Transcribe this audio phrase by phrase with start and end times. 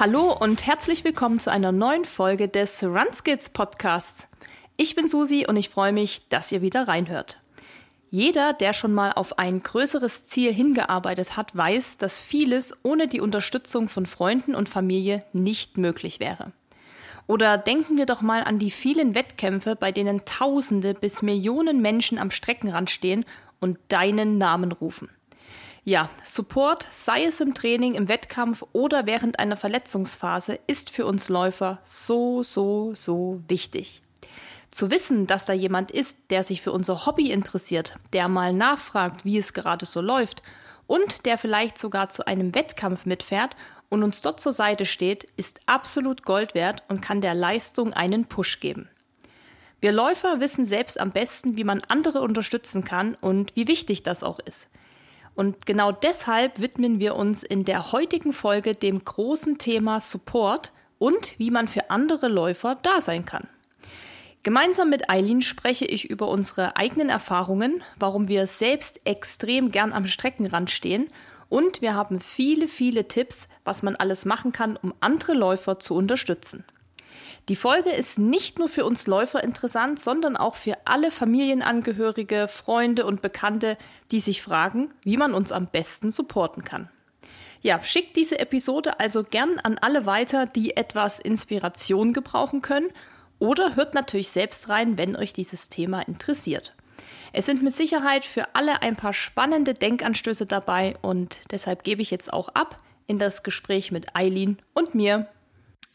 [0.00, 4.28] Hallo und herzlich willkommen zu einer neuen Folge des Runskills Podcasts.
[4.76, 7.40] Ich bin Susi und ich freue mich, dass ihr wieder reinhört.
[8.08, 13.20] Jeder, der schon mal auf ein größeres Ziel hingearbeitet hat, weiß, dass vieles ohne die
[13.20, 16.52] Unterstützung von Freunden und Familie nicht möglich wäre.
[17.26, 22.18] Oder denken wir doch mal an die vielen Wettkämpfe, bei denen Tausende bis Millionen Menschen
[22.18, 23.24] am Streckenrand stehen
[23.58, 25.08] und deinen Namen rufen.
[25.88, 31.30] Ja, Support, sei es im Training, im Wettkampf oder während einer Verletzungsphase, ist für uns
[31.30, 34.02] Läufer so, so, so wichtig.
[34.70, 39.24] Zu wissen, dass da jemand ist, der sich für unser Hobby interessiert, der mal nachfragt,
[39.24, 40.42] wie es gerade so läuft
[40.86, 43.56] und der vielleicht sogar zu einem Wettkampf mitfährt
[43.88, 48.26] und uns dort zur Seite steht, ist absolut Gold wert und kann der Leistung einen
[48.26, 48.90] Push geben.
[49.80, 54.22] Wir Läufer wissen selbst am besten, wie man andere unterstützen kann und wie wichtig das
[54.22, 54.68] auch ist.
[55.38, 61.38] Und genau deshalb widmen wir uns in der heutigen Folge dem großen Thema Support und
[61.38, 63.46] wie man für andere Läufer da sein kann.
[64.42, 70.08] Gemeinsam mit Eileen spreche ich über unsere eigenen Erfahrungen, warum wir selbst extrem gern am
[70.08, 71.06] Streckenrand stehen
[71.48, 75.94] und wir haben viele, viele Tipps, was man alles machen kann, um andere Läufer zu
[75.94, 76.64] unterstützen.
[77.48, 83.06] Die Folge ist nicht nur für uns Läufer interessant, sondern auch für alle Familienangehörige, Freunde
[83.06, 83.78] und Bekannte,
[84.10, 86.90] die sich fragen, wie man uns am besten supporten kann.
[87.62, 92.90] Ja, schickt diese Episode also gern an alle weiter, die etwas Inspiration gebrauchen können
[93.38, 96.74] oder hört natürlich selbst rein, wenn euch dieses Thema interessiert.
[97.32, 102.10] Es sind mit Sicherheit für alle ein paar spannende Denkanstöße dabei und deshalb gebe ich
[102.10, 102.76] jetzt auch ab
[103.06, 105.28] in das Gespräch mit Eileen und mir.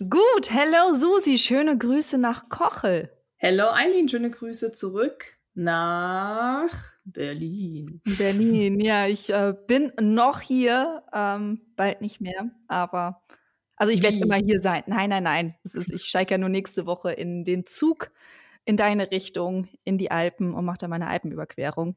[0.09, 3.11] Gut, hello Susi, schöne Grüße nach Kochel.
[3.37, 6.69] Hello Eileen, schöne Grüße zurück nach
[7.05, 8.01] Berlin.
[8.17, 13.21] Berlin, ja, ich äh, bin noch hier, ähm, bald nicht mehr, aber
[13.75, 14.83] also ich werde immer hier sein.
[14.87, 15.55] Nein, nein, nein.
[15.63, 18.11] Es ist, ich steige ja nur nächste Woche in den Zug
[18.65, 21.95] in deine Richtung, in die Alpen und mache da meine Alpenüberquerung.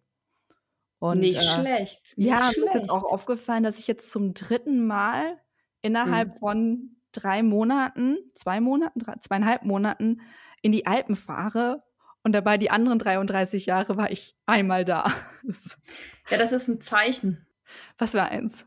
[0.98, 2.18] Und, nicht äh, schlecht.
[2.18, 5.40] Nicht ja, mir ist jetzt auch aufgefallen, dass ich jetzt zum dritten Mal
[5.80, 6.38] innerhalb hm.
[6.38, 10.20] von drei Monaten, zwei Monaten, drei, zweieinhalb Monaten
[10.62, 11.82] in die Alpen fahre
[12.22, 15.06] und dabei die anderen 33 Jahre war ich einmal da.
[16.30, 17.46] ja, das ist ein Zeichen.
[17.98, 18.66] Was war eins?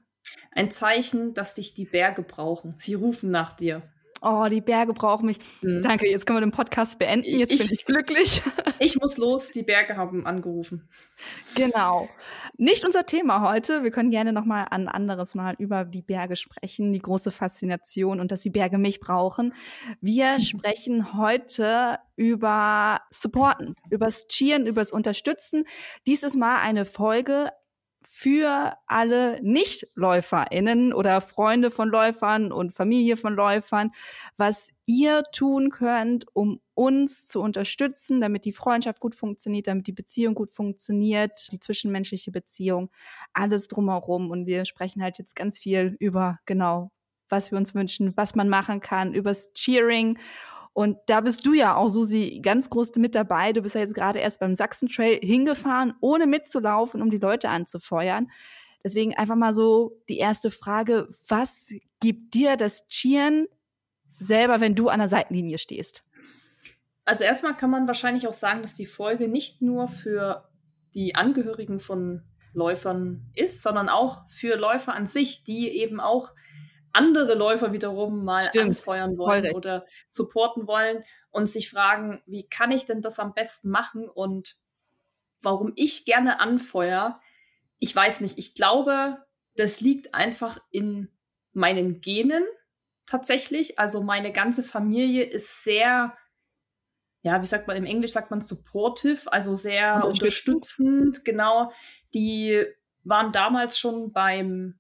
[0.52, 2.76] Ein Zeichen, dass dich die Berge brauchen.
[2.78, 3.84] Sie rufen nach dir
[4.22, 5.38] oh, die Berge brauchen mich.
[5.62, 5.82] Mhm.
[5.82, 7.40] Danke, jetzt können wir den Podcast beenden.
[7.40, 8.42] Jetzt ich, bin ich glücklich.
[8.82, 10.88] Ich muss los, die Berge haben angerufen.
[11.54, 12.08] Genau.
[12.56, 13.84] Nicht unser Thema heute.
[13.84, 18.22] Wir können gerne noch mal ein anderes Mal über die Berge sprechen, die große Faszination
[18.22, 19.54] und dass die Berge mich brauchen.
[20.00, 25.66] Wir sprechen heute über Supporten, übers Cheeren, übers Unterstützen.
[26.08, 27.50] Dies ist mal eine Folge
[28.20, 33.92] für alle Nichtläuferinnen oder Freunde von Läufern und Familie von Läufern,
[34.36, 39.94] was ihr tun könnt, um uns zu unterstützen, damit die Freundschaft gut funktioniert, damit die
[39.94, 42.90] Beziehung gut funktioniert, die zwischenmenschliche Beziehung,
[43.32, 44.32] alles drumherum.
[44.32, 46.92] Und wir sprechen halt jetzt ganz viel über genau,
[47.30, 50.20] was wir uns wünschen, was man machen kann, übers Cheering
[50.80, 53.52] und da bist du ja auch, Susi, ganz groß mit dabei.
[53.52, 58.32] Du bist ja jetzt gerade erst beim Sachsen-Trail hingefahren, ohne mitzulaufen, um die Leute anzufeuern.
[58.82, 63.48] Deswegen einfach mal so die erste Frage, was gibt dir das Cheeren
[64.20, 66.06] selber, wenn du an der Seitenlinie stehst?
[67.04, 70.48] Also erstmal kann man wahrscheinlich auch sagen, dass die Folge nicht nur für
[70.96, 72.24] die Angehörigen von
[72.54, 76.32] Läufern ist, sondern auch für Läufer an sich, die eben auch
[76.94, 82.72] andere Läufer wiederum mal Stimmt, anfeuern wollen oder supporten wollen und sich fragen, wie kann
[82.72, 84.58] ich denn das am besten machen und
[85.42, 87.20] warum ich gerne anfeuere,
[87.80, 88.38] ich weiß nicht.
[88.38, 91.10] Ich glaube, das liegt einfach in
[91.54, 92.44] meinen Genen
[93.06, 93.80] tatsächlich.
[93.80, 96.16] Also meine ganze Familie ist sehr,
[97.22, 101.24] ja, wie sagt man im Englisch, sagt man supportive, also sehr unterstützend.
[101.26, 101.72] Genau.
[102.14, 102.66] Die
[103.04, 104.80] waren damals schon beim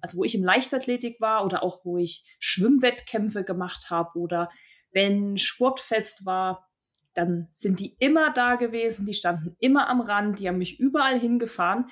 [0.00, 4.50] also wo ich im Leichtathletik war oder auch wo ich Schwimmwettkämpfe gemacht habe oder
[4.92, 6.70] wenn Sportfest war,
[7.14, 11.18] dann sind die immer da gewesen, die standen immer am Rand, die haben mich überall
[11.18, 11.90] hingefahren.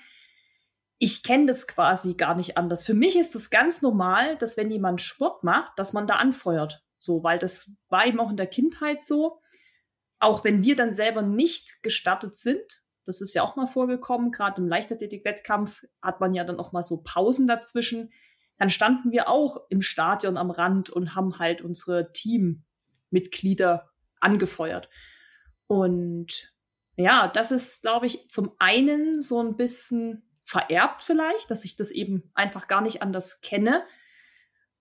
[0.99, 2.85] Ich kenne das quasi gar nicht anders.
[2.85, 6.85] Für mich ist es ganz normal, dass wenn jemand Sport macht, dass man da anfeuert.
[6.99, 9.41] So, weil das war eben auch in der Kindheit so.
[10.21, 14.31] Auch wenn wir dann selber nicht gestartet sind, das ist ja auch mal vorgekommen.
[14.31, 18.13] Gerade im Leichtathletik-Wettkampf hat man ja dann auch mal so Pausen dazwischen.
[18.59, 23.91] Dann standen wir auch im Stadion am Rand und haben halt unsere Teammitglieder
[24.21, 24.89] angefeuert.
[25.67, 26.53] Und
[26.97, 31.91] ja, das ist, glaube ich, zum einen so ein bisschen vererbt vielleicht, dass ich das
[31.91, 33.85] eben einfach gar nicht anders kenne.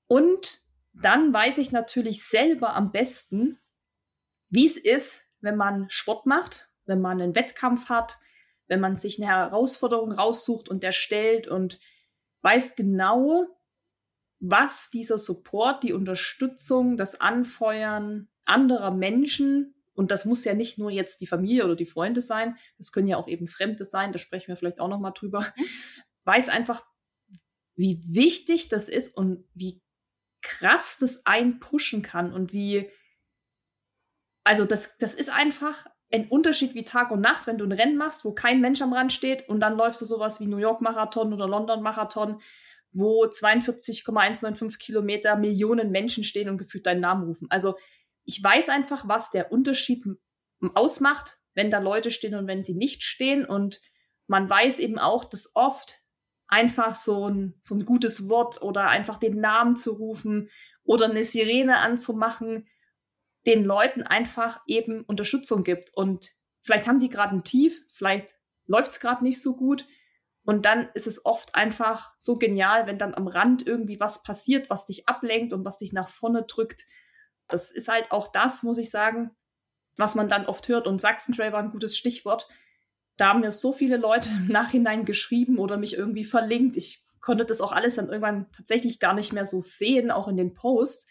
[0.08, 0.62] Und
[0.94, 3.58] dann weiß ich natürlich selber am besten,
[4.50, 8.18] wie es ist, wenn man Sport macht, wenn man einen Wettkampf hat,
[8.68, 11.80] wenn man sich eine Herausforderung raussucht und erstellt und
[12.42, 13.48] weiß genau,
[14.40, 20.90] was dieser Support, die Unterstützung, das Anfeuern anderer Menschen, und das muss ja nicht nur
[20.90, 24.20] jetzt die Familie oder die Freunde sein, das können ja auch eben Fremde sein, da
[24.20, 25.66] sprechen wir vielleicht auch nochmal drüber, mhm.
[26.24, 26.86] weiß einfach,
[27.76, 29.82] wie wichtig das ist und wie
[30.42, 32.90] krass das einen pushen kann und wie,
[34.44, 37.98] also das, das ist einfach ein Unterschied wie Tag und Nacht, wenn du ein Rennen
[37.98, 40.82] machst, wo kein Mensch am Rand steht und dann läufst du sowas wie New York
[40.82, 42.42] Marathon oder London Marathon,
[42.92, 47.48] wo 42,195 Kilometer Millionen Menschen stehen und gefühlt deinen Namen rufen.
[47.50, 47.76] Also
[48.26, 50.04] ich weiß einfach, was der Unterschied
[50.74, 53.46] ausmacht, wenn da Leute stehen und wenn sie nicht stehen.
[53.46, 53.82] Und
[54.28, 56.02] man weiß eben auch, dass oft
[56.48, 60.50] einfach so ein, so ein gutes Wort oder einfach den Namen zu rufen
[60.84, 62.68] oder eine Sirene anzumachen,
[63.46, 65.96] den Leuten einfach eben Unterstützung gibt.
[65.96, 68.36] Und vielleicht haben die gerade ein Tief, vielleicht
[68.68, 69.86] läuft es gerade nicht so gut.
[70.44, 74.70] Und dann ist es oft einfach so genial, wenn dann am Rand irgendwie was passiert,
[74.70, 76.86] was dich ablenkt und was dich nach vorne drückt.
[77.48, 79.32] Das ist halt auch das, muss ich sagen,
[79.98, 80.88] was man dann oft hört.
[80.88, 82.48] Und Sachsen Trail war ein gutes Stichwort.
[83.18, 86.76] Da haben mir so viele Leute im Nachhinein geschrieben oder mich irgendwie verlinkt.
[86.78, 90.38] Ich konnte das auch alles dann irgendwann tatsächlich gar nicht mehr so sehen, auch in
[90.38, 91.08] den Posts,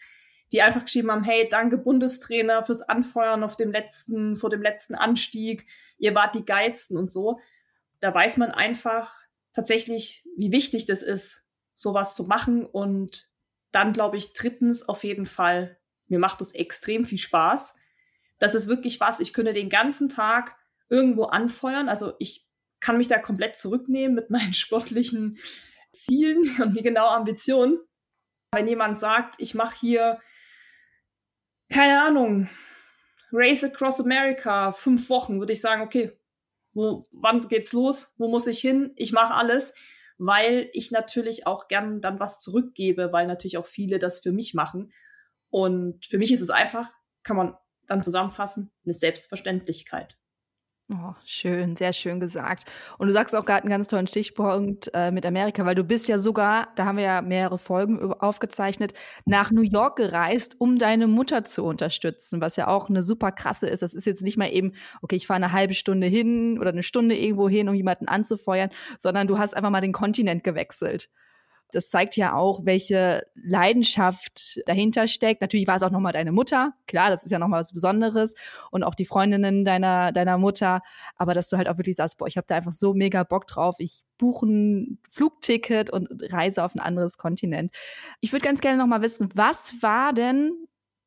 [0.51, 4.95] die einfach geschrieben haben, hey, danke Bundestrainer fürs Anfeuern auf dem letzten, vor dem letzten
[4.95, 5.65] Anstieg.
[5.97, 7.39] Ihr wart die geilsten und so.
[7.99, 9.15] Da weiß man einfach
[9.53, 12.65] tatsächlich, wie wichtig das ist, sowas zu machen.
[12.65, 13.29] Und
[13.71, 15.77] dann glaube ich, drittens auf jeden Fall,
[16.07, 17.75] mir macht das extrem viel Spaß.
[18.37, 20.57] Das ist wirklich was, ich könnte den ganzen Tag
[20.89, 21.87] irgendwo anfeuern.
[21.87, 22.49] Also ich
[22.81, 25.37] kann mich da komplett zurücknehmen mit meinen sportlichen
[25.93, 27.79] Zielen und die genaue Ambition.
[28.53, 30.19] Wenn jemand sagt, ich mache hier,
[31.71, 32.49] keine Ahnung,
[33.31, 36.19] Race Across America, fünf Wochen, würde ich sagen, okay,
[36.73, 38.13] wo, wann geht's los?
[38.17, 38.93] Wo muss ich hin?
[38.95, 39.73] Ich mache alles,
[40.17, 44.53] weil ich natürlich auch gern dann was zurückgebe, weil natürlich auch viele das für mich
[44.53, 44.93] machen.
[45.49, 46.89] Und für mich ist es einfach,
[47.23, 47.55] kann man
[47.87, 50.17] dann zusammenfassen, eine Selbstverständlichkeit.
[50.93, 52.69] Oh, schön, sehr schön gesagt.
[52.97, 56.09] Und du sagst auch gerade einen ganz tollen Stichpunkt äh, mit Amerika, weil du bist
[56.09, 58.93] ja sogar, da haben wir ja mehrere Folgen aufgezeichnet,
[59.23, 63.67] nach New York gereist, um deine Mutter zu unterstützen, was ja auch eine super krasse
[63.67, 63.81] ist.
[63.81, 66.83] Das ist jetzt nicht mal eben, okay, ich fahre eine halbe Stunde hin oder eine
[66.83, 71.09] Stunde irgendwo hin, um jemanden anzufeuern, sondern du hast einfach mal den Kontinent gewechselt
[71.71, 75.41] das zeigt ja auch, welche Leidenschaft dahinter steckt.
[75.41, 76.73] Natürlich war es auch nochmal deine Mutter.
[76.87, 78.35] Klar, das ist ja nochmal was Besonderes.
[78.71, 80.81] Und auch die Freundinnen deiner, deiner Mutter.
[81.15, 83.47] Aber dass du halt auch wirklich sagst, boah, ich habe da einfach so mega Bock
[83.47, 83.75] drauf.
[83.79, 87.73] Ich buche ein Flugticket und reise auf ein anderes Kontinent.
[88.19, 90.53] Ich würde ganz gerne nochmal wissen, was war denn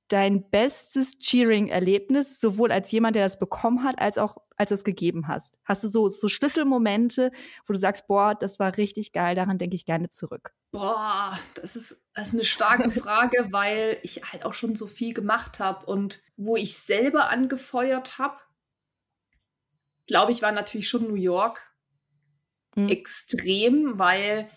[0.09, 4.85] dein bestes Cheering-Erlebnis, sowohl als jemand, der das bekommen hat, als auch als du es
[4.85, 5.59] gegeben hast?
[5.65, 7.31] Hast du so, so Schlüsselmomente,
[7.67, 10.53] wo du sagst, boah, das war richtig geil, daran denke ich gerne zurück?
[10.71, 15.15] Boah, das ist, das ist eine starke Frage, weil ich halt auch schon so viel
[15.15, 18.39] gemacht habe und wo ich selber angefeuert habe,
[20.07, 21.63] glaube ich, war natürlich schon New York
[22.77, 22.89] mhm.
[22.89, 24.49] extrem, weil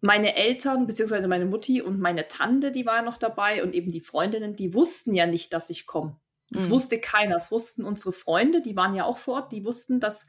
[0.00, 4.00] meine Eltern, beziehungsweise meine Mutti und meine Tante, die war noch dabei und eben die
[4.00, 6.18] Freundinnen, die wussten ja nicht, dass ich komme.
[6.50, 6.72] Das mhm.
[6.72, 7.34] wusste keiner.
[7.34, 10.26] Das wussten unsere Freunde, die waren ja auch vor Ort, die wussten, dass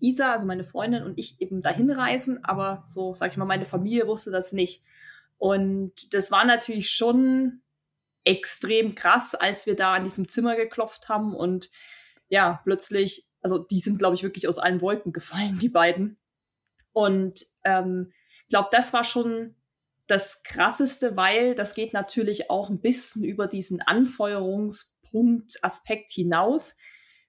[0.00, 3.64] Isa, also meine Freundin und ich eben dahin reisen, aber so, sag ich mal, meine
[3.64, 4.82] Familie wusste das nicht.
[5.38, 7.62] Und das war natürlich schon
[8.24, 11.70] extrem krass, als wir da an diesem Zimmer geklopft haben und
[12.28, 16.18] ja, plötzlich, also die sind, glaube ich, wirklich aus allen Wolken gefallen, die beiden.
[16.92, 18.12] Und ähm,
[18.50, 19.54] glaube, das war schon
[20.06, 23.80] das Krasseste, weil das geht natürlich auch ein bisschen über diesen
[25.10, 26.76] Anfeuerungspunkt-Aspekt hinaus,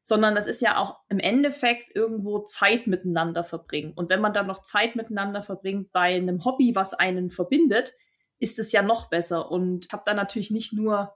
[0.03, 3.93] sondern das ist ja auch im Endeffekt irgendwo Zeit miteinander verbringen.
[3.93, 7.93] Und wenn man dann noch Zeit miteinander verbringt bei einem Hobby, was einen verbindet,
[8.39, 9.51] ist es ja noch besser.
[9.51, 11.15] Und ich habe da natürlich nicht nur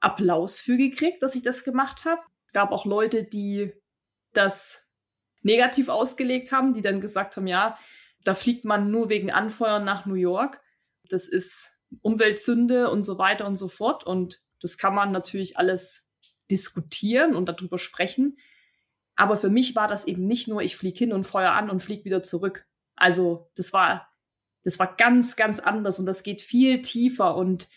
[0.00, 2.20] Applaus für gekriegt, dass ich das gemacht habe.
[2.46, 3.72] Es gab auch Leute, die
[4.32, 4.88] das
[5.42, 7.78] negativ ausgelegt haben, die dann gesagt haben, ja,
[8.24, 10.60] da fliegt man nur wegen Anfeuern nach New York.
[11.08, 11.70] Das ist
[12.02, 14.04] Umweltsünde und so weiter und so fort.
[14.04, 16.10] Und das kann man natürlich alles
[16.50, 18.38] diskutieren und darüber sprechen.
[19.14, 21.80] Aber für mich war das eben nicht nur, ich fliege hin und feuer an und
[21.80, 22.66] fliege wieder zurück.
[22.96, 24.08] Also das war,
[24.64, 27.36] das war ganz, ganz anders und das geht viel tiefer.
[27.36, 27.68] Und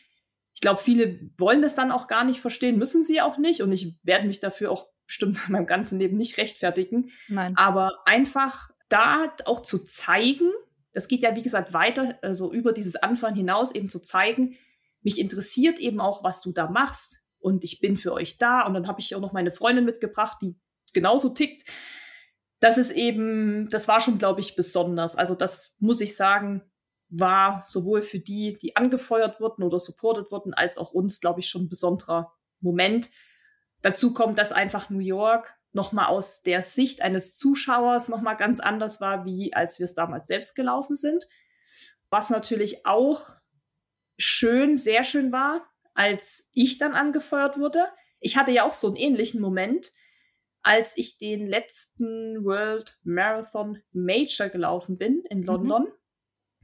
[0.54, 3.62] ich glaube, viele wollen das dann auch gar nicht verstehen, müssen sie auch nicht.
[3.62, 7.12] Und ich werde mich dafür auch bestimmt in meinem ganzen Leben nicht rechtfertigen.
[7.28, 7.56] Nein.
[7.56, 10.52] Aber einfach da auch zu zeigen,
[10.92, 14.58] das geht ja wie gesagt weiter, also über dieses Anfangen hinaus eben zu zeigen,
[15.02, 18.66] mich interessiert eben auch, was du da machst und ich bin für euch da.
[18.66, 20.56] Und dann habe ich auch noch meine Freundin mitgebracht, die
[20.94, 21.68] genauso tickt.
[22.60, 25.16] Das ist eben, das war schon, glaube ich, besonders.
[25.16, 26.64] Also das muss ich sagen,
[27.08, 31.50] war sowohl für die, die angefeuert wurden oder supported wurden, als auch uns, glaube ich,
[31.50, 33.10] schon ein besonderer Moment.
[33.82, 39.00] Dazu kommt, dass einfach New York nochmal aus der Sicht eines Zuschauers nochmal ganz anders
[39.00, 41.28] war, wie als wir es damals selbst gelaufen sind.
[42.10, 43.30] Was natürlich auch
[44.20, 47.86] schön, sehr schön war, als ich dann angefeuert wurde.
[48.20, 49.92] Ich hatte ja auch so einen ähnlichen Moment,
[50.62, 55.46] als ich den letzten World Marathon Major gelaufen bin in mhm.
[55.46, 55.84] London.
[55.84, 55.94] Mhm.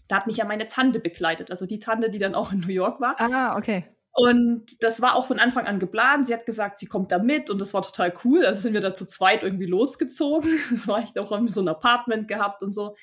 [0.07, 2.67] Da hat mich ja meine Tante begleitet, also die Tante, die dann auch in New
[2.67, 3.19] York war.
[3.19, 3.85] Ah, okay.
[4.11, 6.27] Und das war auch von Anfang an geplant.
[6.27, 8.45] Sie hat gesagt, sie kommt da mit und das war total cool.
[8.45, 10.57] Also sind wir da zu zweit irgendwie losgezogen.
[10.71, 12.95] Das war echt auch irgendwie so ein Apartment gehabt und so.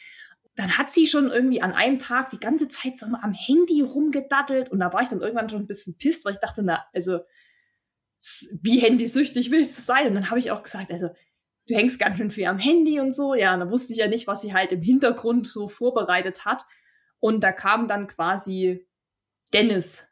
[0.55, 3.81] Dann hat sie schon irgendwie an einem Tag die ganze Zeit so immer am Handy
[3.81, 6.85] rumgedattelt und da war ich dann irgendwann schon ein bisschen pisst, weil ich dachte, na,
[6.93, 7.21] also
[8.61, 10.09] wie handysüchtig willst du sein?
[10.09, 11.09] Und dann habe ich auch gesagt, also
[11.69, 13.35] du hängst ganz schön viel am Handy und so.
[13.35, 16.65] Ja, und dann wusste ich ja nicht, was sie halt im Hintergrund so vorbereitet hat.
[17.19, 18.87] Und da kam dann quasi
[19.53, 20.07] Dennis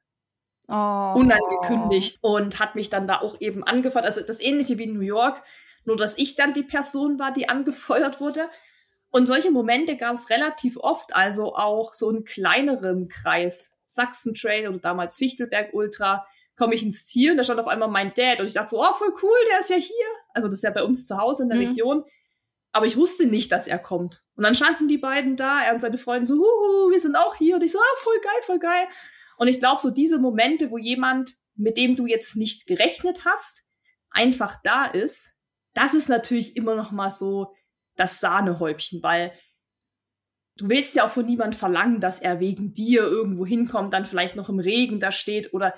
[0.69, 1.15] oh.
[1.17, 4.07] unangekündigt und hat mich dann da auch eben angefeuert.
[4.07, 5.43] Also das ähnliche wie in New York,
[5.85, 8.49] nur dass ich dann die Person war, die angefeuert wurde.
[9.11, 13.77] Und solche Momente gab es relativ oft, also auch so in kleinerem Kreis.
[13.87, 16.25] Sachsen Trail oder damals Fichtelberg Ultra,
[16.57, 18.81] komme ich ins Ziel und da stand auf einmal mein Dad und ich dachte so,
[18.81, 20.07] oh, voll cool, der ist ja hier.
[20.33, 21.69] Also das ist ja bei uns zu Hause in der mhm.
[21.69, 22.05] Region.
[22.73, 24.23] Aber ich wusste nicht, dass er kommt.
[24.37, 27.35] Und dann standen die beiden da, er und seine Freundin so, huhu, wir sind auch
[27.35, 27.57] hier.
[27.57, 28.87] Und ich so, ah, voll geil, voll geil.
[29.39, 33.65] Und ich glaube, so diese Momente, wo jemand, mit dem du jetzt nicht gerechnet hast,
[34.11, 35.31] einfach da ist,
[35.75, 37.55] das ist natürlich immer noch mal so
[37.97, 39.33] das Sahnehäubchen, weil
[40.57, 44.37] du willst ja auch von niemand verlangen, dass er wegen dir irgendwo hinkommt, dann vielleicht
[44.37, 45.75] noch im Regen da steht oder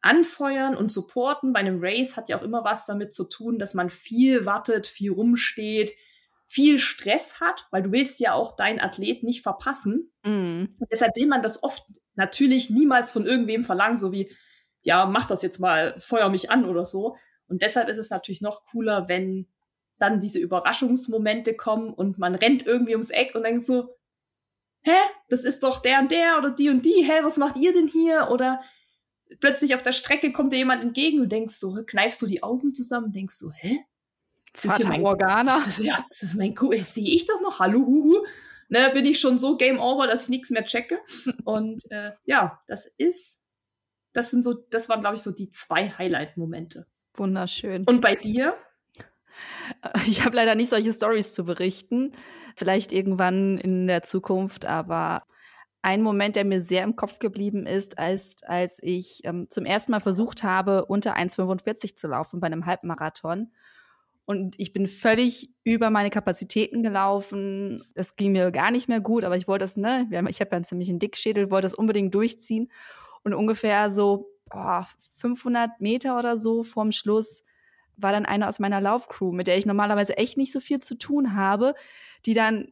[0.00, 3.74] anfeuern und supporten bei einem Race hat ja auch immer was damit zu tun, dass
[3.74, 5.92] man viel wartet, viel rumsteht,
[6.46, 10.12] viel Stress hat, weil du willst ja auch deinen Athlet nicht verpassen.
[10.22, 10.66] Mm.
[10.78, 11.82] Und deshalb will man das oft
[12.14, 14.30] natürlich niemals von irgendwem verlangen, so wie,
[14.82, 17.16] ja, mach das jetzt mal, feuer mich an oder so.
[17.48, 19.48] Und deshalb ist es natürlich noch cooler, wenn
[19.98, 23.94] dann diese Überraschungsmomente kommen und man rennt irgendwie ums Eck und denkt so,
[24.82, 24.96] hä,
[25.28, 27.88] das ist doch der und der oder die und die, hä, was macht ihr denn
[27.88, 28.28] hier?
[28.30, 28.60] Oder
[29.40, 32.74] plötzlich auf der Strecke kommt dir jemand entgegen und denkst so, kneifst du die Augen
[32.74, 33.84] zusammen denkst so, hä?
[34.52, 35.52] Das ist hier mein Organa.
[35.52, 37.58] Das ist, ja, das ist mein Sehe ich das noch?
[37.58, 38.24] Hallo, huhu
[38.68, 41.00] ne, bin ich schon so Game Over, dass ich nichts mehr checke.
[41.44, 43.42] Und äh, ja, das ist,
[44.12, 46.86] das sind so, das waren, glaube ich, so die zwei Highlight-Momente.
[47.14, 47.84] Wunderschön.
[47.84, 48.56] Und bei dir?
[50.06, 52.12] Ich habe leider nicht solche Stories zu berichten.
[52.56, 55.22] Vielleicht irgendwann in der Zukunft, aber
[55.82, 59.92] ein Moment, der mir sehr im Kopf geblieben ist, als, als ich ähm, zum ersten
[59.92, 63.52] Mal versucht habe, unter 1,45 zu laufen bei einem Halbmarathon.
[64.24, 67.82] Und ich bin völlig über meine Kapazitäten gelaufen.
[67.94, 70.56] Es ging mir gar nicht mehr gut, aber ich wollte das, ne, ich habe ja
[70.56, 72.70] einen ziemlichen Dickschädel, wollte das unbedingt durchziehen.
[73.22, 77.44] Und ungefähr so boah, 500 Meter oder so vorm Schluss
[77.98, 80.96] war dann eine aus meiner Laufcrew, mit der ich normalerweise echt nicht so viel zu
[80.96, 81.74] tun habe,
[82.26, 82.68] die dann,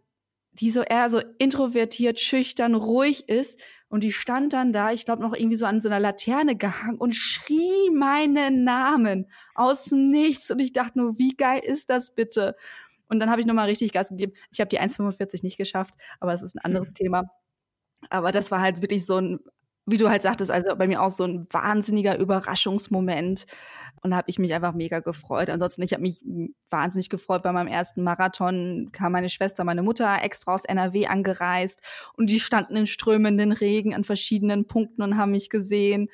[0.52, 5.23] die so eher so introvertiert, schüchtern, ruhig ist und die stand dann da, ich glaube
[5.23, 10.50] noch irgendwie so an so einer Laterne gehangen und schrie meinen Namen aus dem Nichts.
[10.50, 12.56] Und ich dachte nur, wie geil ist das bitte?
[13.09, 14.33] Und dann habe ich nochmal richtig Gas gegeben.
[14.50, 16.95] Ich habe die 1,45 nicht geschafft, aber das ist ein anderes mhm.
[16.95, 17.25] Thema.
[18.11, 19.40] Aber das war halt wirklich so ein
[19.87, 23.47] wie du halt sagtest, also bei mir auch so ein wahnsinniger Überraschungsmoment.
[24.02, 25.49] Und da habe ich mich einfach mega gefreut.
[25.49, 26.21] Ansonsten, ich habe mich
[26.71, 27.43] wahnsinnig gefreut.
[27.45, 31.81] Bei meinem ersten Marathon kam meine Schwester, meine Mutter extra aus NRW angereist
[32.14, 36.09] und die standen in strömenden Regen an verschiedenen Punkten und haben mich gesehen.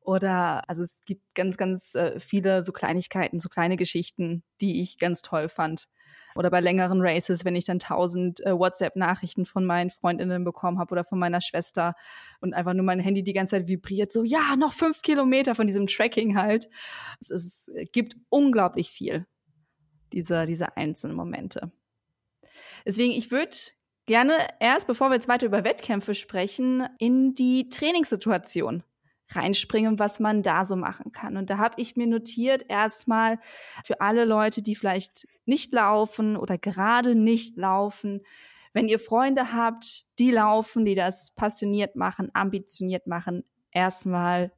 [0.00, 4.98] Oder also es gibt ganz, ganz äh, viele so Kleinigkeiten, so kleine Geschichten, die ich
[4.98, 5.88] ganz toll fand
[6.34, 10.92] oder bei längeren Races, wenn ich dann tausend äh, WhatsApp-Nachrichten von meinen Freundinnen bekommen habe
[10.92, 11.94] oder von meiner Schwester
[12.40, 15.66] und einfach nur mein Handy die ganze Zeit vibriert, so ja, noch fünf Kilometer von
[15.66, 16.68] diesem Tracking halt.
[17.20, 19.26] Es, es gibt unglaublich viel,
[20.12, 21.72] diese, diese einzelnen Momente.
[22.86, 23.56] Deswegen, ich würde
[24.06, 28.82] gerne erst, bevor wir jetzt weiter über Wettkämpfe sprechen, in die Trainingssituation
[29.30, 31.36] reinspringen, was man da so machen kann.
[31.36, 33.38] Und da habe ich mir notiert, erstmal
[33.84, 38.22] für alle Leute, die vielleicht nicht laufen oder gerade nicht laufen,
[38.72, 44.52] wenn ihr Freunde habt, die laufen, die das passioniert machen, ambitioniert machen, erstmal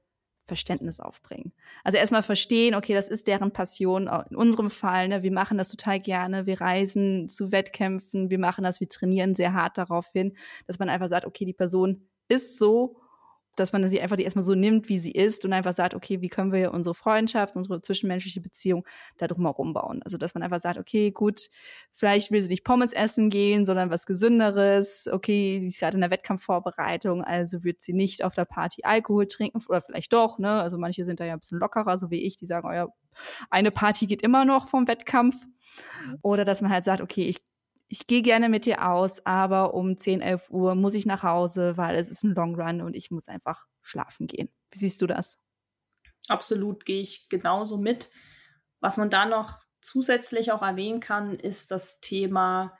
[0.45, 1.53] Verständnis aufbringen.
[1.85, 4.11] Also erstmal verstehen, okay, das ist deren Passion.
[4.31, 6.45] In unserem Fall, ne, wir machen das total gerne.
[6.45, 10.37] Wir reisen zu Wettkämpfen, wir machen das, wir trainieren sehr hart darauf hin,
[10.67, 13.00] dass man einfach sagt, okay, die Person ist so
[13.61, 16.21] dass man sie einfach die erstmal so nimmt, wie sie ist und einfach sagt, okay,
[16.21, 18.85] wie können wir unsere Freundschaft, unsere zwischenmenschliche Beziehung
[19.19, 20.03] da drumherum bauen.
[20.03, 21.49] Also, dass man einfach sagt, okay, gut,
[21.95, 25.09] vielleicht will sie nicht Pommes essen gehen, sondern was Gesünderes.
[25.13, 29.27] Okay, sie ist gerade in der Wettkampfvorbereitung, also wird sie nicht auf der Party Alkohol
[29.27, 30.61] trinken oder vielleicht doch, ne?
[30.61, 32.89] Also manche sind da ja ein bisschen lockerer, so wie ich, die sagen, oh ja,
[33.51, 35.45] eine Party geht immer noch vom Wettkampf.
[36.23, 37.39] Oder dass man halt sagt, okay, ich
[37.91, 41.77] ich gehe gerne mit dir aus, aber um 10, 11 Uhr muss ich nach Hause,
[41.77, 44.49] weil es ist ein Long Run und ich muss einfach schlafen gehen.
[44.71, 45.39] Wie siehst du das?
[46.29, 48.11] Absolut gehe ich genauso mit.
[48.79, 52.79] Was man da noch zusätzlich auch erwähnen kann, ist das Thema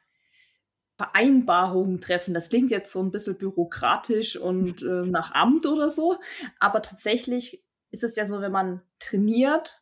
[0.97, 2.33] Vereinbarungen treffen.
[2.33, 6.21] Das klingt jetzt so ein bisschen bürokratisch und äh, nach Amt oder so,
[6.61, 9.81] aber tatsächlich ist es ja so, wenn man trainiert,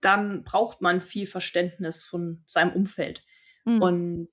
[0.00, 3.22] dann braucht man viel Verständnis von seinem Umfeld.
[3.66, 3.82] Mhm.
[3.82, 4.28] Und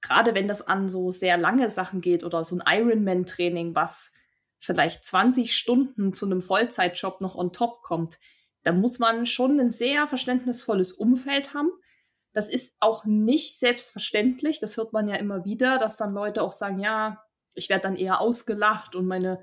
[0.00, 4.14] gerade wenn das an so sehr lange Sachen geht oder so ein Ironman-Training, was
[4.60, 8.18] vielleicht 20 Stunden zu einem Vollzeitjob noch on top kommt,
[8.62, 11.70] da muss man schon ein sehr verständnisvolles Umfeld haben.
[12.32, 14.60] Das ist auch nicht selbstverständlich.
[14.60, 17.96] Das hört man ja immer wieder, dass dann Leute auch sagen, ja, ich werde dann
[17.96, 19.42] eher ausgelacht und meine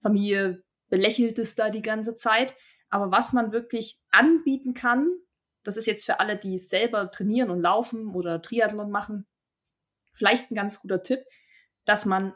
[0.00, 2.54] Familie belächelt es da die ganze Zeit.
[2.90, 5.08] Aber was man wirklich anbieten kann,
[5.66, 9.26] das ist jetzt für alle, die selber trainieren und laufen oder Triathlon machen,
[10.14, 11.20] vielleicht ein ganz guter Tipp,
[11.84, 12.34] dass man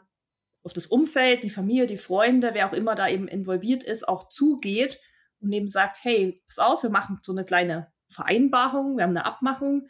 [0.63, 4.29] auf das Umfeld, die Familie, die Freunde, wer auch immer da eben involviert ist, auch
[4.29, 4.99] zugeht
[5.39, 9.25] und eben sagt, hey, pass auf, wir machen so eine kleine Vereinbarung, wir haben eine
[9.25, 9.87] Abmachung,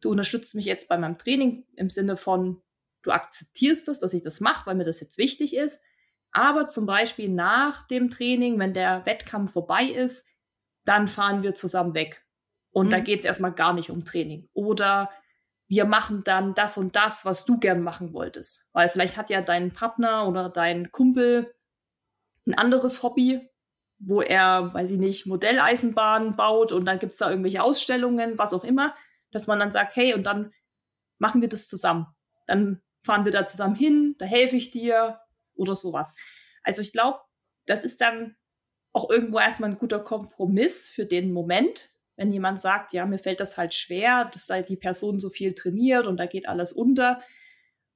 [0.00, 2.62] du unterstützt mich jetzt bei meinem Training im Sinne von,
[3.02, 5.80] du akzeptierst das, dass ich das mache, weil mir das jetzt wichtig ist.
[6.32, 10.26] Aber zum Beispiel nach dem Training, wenn der Wettkampf vorbei ist,
[10.84, 12.24] dann fahren wir zusammen weg.
[12.70, 12.90] Und mhm.
[12.90, 14.48] da geht es erstmal gar nicht um Training.
[14.52, 15.10] Oder
[15.68, 18.66] wir machen dann das und das, was du gern machen wolltest.
[18.72, 21.54] Weil vielleicht hat ja dein Partner oder dein Kumpel
[22.46, 23.50] ein anderes Hobby,
[23.98, 28.54] wo er, weiß ich nicht, Modelleisenbahnen baut und dann gibt es da irgendwelche Ausstellungen, was
[28.54, 28.94] auch immer,
[29.30, 30.52] dass man dann sagt, hey, und dann
[31.18, 32.06] machen wir das zusammen.
[32.46, 35.20] Dann fahren wir da zusammen hin, da helfe ich dir
[35.54, 36.14] oder sowas.
[36.62, 37.18] Also ich glaube,
[37.66, 38.36] das ist dann
[38.92, 43.38] auch irgendwo erstmal ein guter Kompromiss für den Moment, wenn jemand sagt, ja, mir fällt
[43.38, 47.22] das halt schwer, dass da die Person so viel trainiert und da geht alles unter.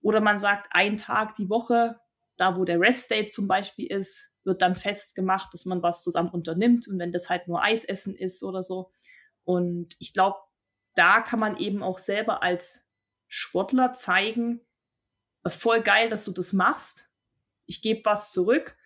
[0.00, 1.98] Oder man sagt, ein Tag die Woche,
[2.36, 6.86] da wo der Rest-Date zum Beispiel ist, wird dann festgemacht, dass man was zusammen unternimmt
[6.86, 8.92] und wenn das halt nur Eisessen ist oder so.
[9.42, 10.38] Und ich glaube,
[10.94, 12.86] da kann man eben auch selber als
[13.28, 14.60] Sportler zeigen,
[15.44, 17.08] voll geil, dass du das machst.
[17.66, 18.76] Ich gebe was zurück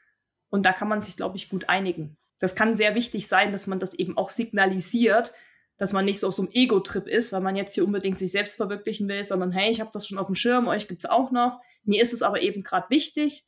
[0.49, 3.67] und da kann man sich, glaube ich, gut einigen das kann sehr wichtig sein, dass
[3.67, 5.33] man das eben auch signalisiert,
[5.79, 8.33] dass man nicht so auf so einem Ego-Trip ist, weil man jetzt hier unbedingt sich
[8.33, 11.31] selbst verwirklichen will, sondern hey, ich habe das schon auf dem Schirm, euch gibt's auch
[11.31, 11.61] noch.
[11.85, 13.47] Mir ist es aber eben gerade wichtig.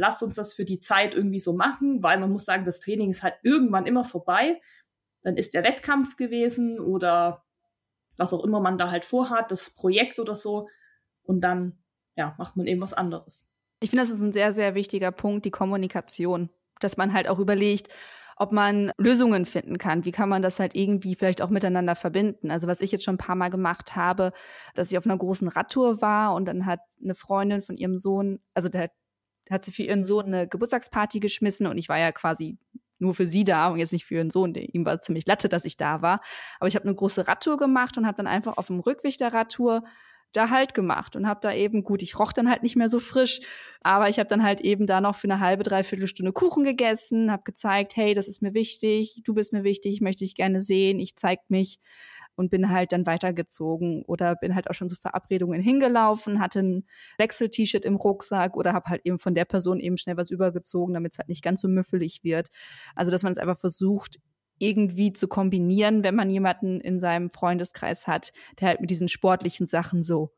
[0.00, 3.10] Lasst uns das für die Zeit irgendwie so machen, weil man muss sagen, das Training
[3.10, 4.60] ist halt irgendwann immer vorbei.
[5.22, 7.44] Dann ist der Wettkampf gewesen oder
[8.16, 10.68] was auch immer man da halt vorhat, das Projekt oder so.
[11.22, 11.78] Und dann,
[12.16, 13.50] ja, macht man eben was anderes.
[13.80, 16.50] Ich finde, das ist ein sehr, sehr wichtiger Punkt, die Kommunikation.
[16.80, 17.88] Dass man halt auch überlegt,
[18.40, 20.06] ob man Lösungen finden kann.
[20.06, 22.50] Wie kann man das halt irgendwie vielleicht auch miteinander verbinden?
[22.50, 24.32] Also was ich jetzt schon ein paar Mal gemacht habe,
[24.74, 28.40] dass ich auf einer großen Radtour war und dann hat eine Freundin von ihrem Sohn,
[28.54, 28.90] also der
[29.50, 32.56] hat sie für ihren Sohn eine Geburtstagsparty geschmissen und ich war ja quasi
[32.98, 34.54] nur für sie da und jetzt nicht für ihren Sohn.
[34.54, 36.22] Ihm war ziemlich latte, dass ich da war.
[36.60, 39.34] Aber ich habe eine große Radtour gemacht und habe dann einfach auf dem Rückweg der
[39.34, 39.84] Radtour
[40.32, 43.00] da halt gemacht und habe da eben, gut, ich roch dann halt nicht mehr so
[43.00, 43.40] frisch,
[43.82, 47.30] aber ich habe dann halt eben da noch für eine halbe, dreiviertel Stunde Kuchen gegessen,
[47.32, 50.98] habe gezeigt, hey, das ist mir wichtig, du bist mir wichtig, möchte ich gerne sehen,
[51.00, 51.80] ich zeig mich
[52.36, 56.86] und bin halt dann weitergezogen oder bin halt auch schon zu Verabredungen hingelaufen, hatte ein
[57.18, 61.12] Wechsel-T-Shirt im Rucksack oder habe halt eben von der Person eben schnell was übergezogen, damit
[61.12, 62.48] es halt nicht ganz so müffelig wird.
[62.94, 64.20] Also, dass man es einfach versucht,
[64.60, 69.66] irgendwie zu kombinieren, wenn man jemanden in seinem Freundeskreis hat, der halt mit diesen sportlichen
[69.66, 70.30] Sachen so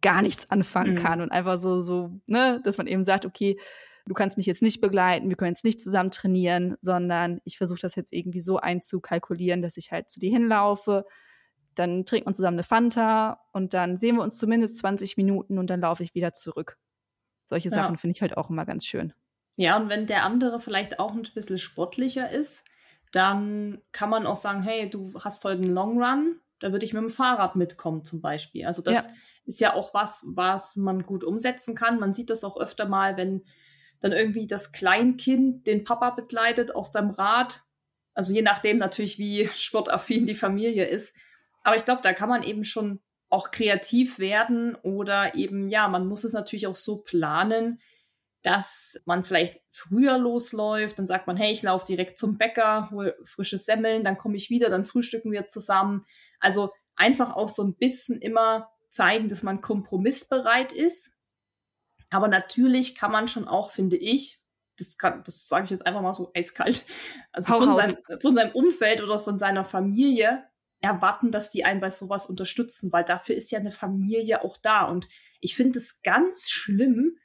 [0.00, 0.98] gar nichts anfangen mhm.
[0.98, 3.58] kann und einfach so, so, ne, dass man eben sagt, okay,
[4.06, 7.80] du kannst mich jetzt nicht begleiten, wir können jetzt nicht zusammen trainieren, sondern ich versuche
[7.80, 11.04] das jetzt irgendwie so einzukalkulieren, dass ich halt zu dir hinlaufe,
[11.74, 15.68] dann trinken wir zusammen eine Fanta und dann sehen wir uns zumindest 20 Minuten und
[15.68, 16.78] dann laufe ich wieder zurück.
[17.44, 17.74] Solche ja.
[17.74, 19.12] Sachen finde ich halt auch immer ganz schön.
[19.56, 22.64] Ja, und wenn der andere vielleicht auch ein bisschen sportlicher ist,
[23.12, 26.94] dann kann man auch sagen, hey, du hast heute einen Long Run, da würde ich
[26.94, 28.66] mit dem Fahrrad mitkommen zum Beispiel.
[28.66, 29.12] Also das ja.
[29.44, 32.00] ist ja auch was, was man gut umsetzen kann.
[32.00, 33.44] Man sieht das auch öfter mal, wenn
[34.00, 37.62] dann irgendwie das Kleinkind den Papa begleitet auf seinem Rad.
[38.14, 41.16] Also je nachdem natürlich, wie sportaffin die Familie ist.
[41.62, 46.06] Aber ich glaube, da kann man eben schon auch kreativ werden oder eben, ja, man
[46.06, 47.80] muss es natürlich auch so planen,
[48.42, 53.16] dass man vielleicht früher losläuft, dann sagt man, hey, ich laufe direkt zum Bäcker, hol
[53.24, 56.04] frische Semmeln, dann komme ich wieder, dann frühstücken wir zusammen.
[56.40, 61.16] Also einfach auch so ein bisschen immer zeigen, dass man kompromissbereit ist.
[62.10, 64.40] Aber natürlich kann man schon auch, finde ich,
[64.76, 66.84] das, kann, das sage ich jetzt einfach mal so eiskalt,
[67.32, 70.44] also von, sein, von seinem Umfeld oder von seiner Familie
[70.80, 74.84] erwarten, dass die einen bei sowas unterstützen, weil dafür ist ja eine Familie auch da.
[74.84, 75.08] Und
[75.40, 77.16] ich finde es ganz schlimm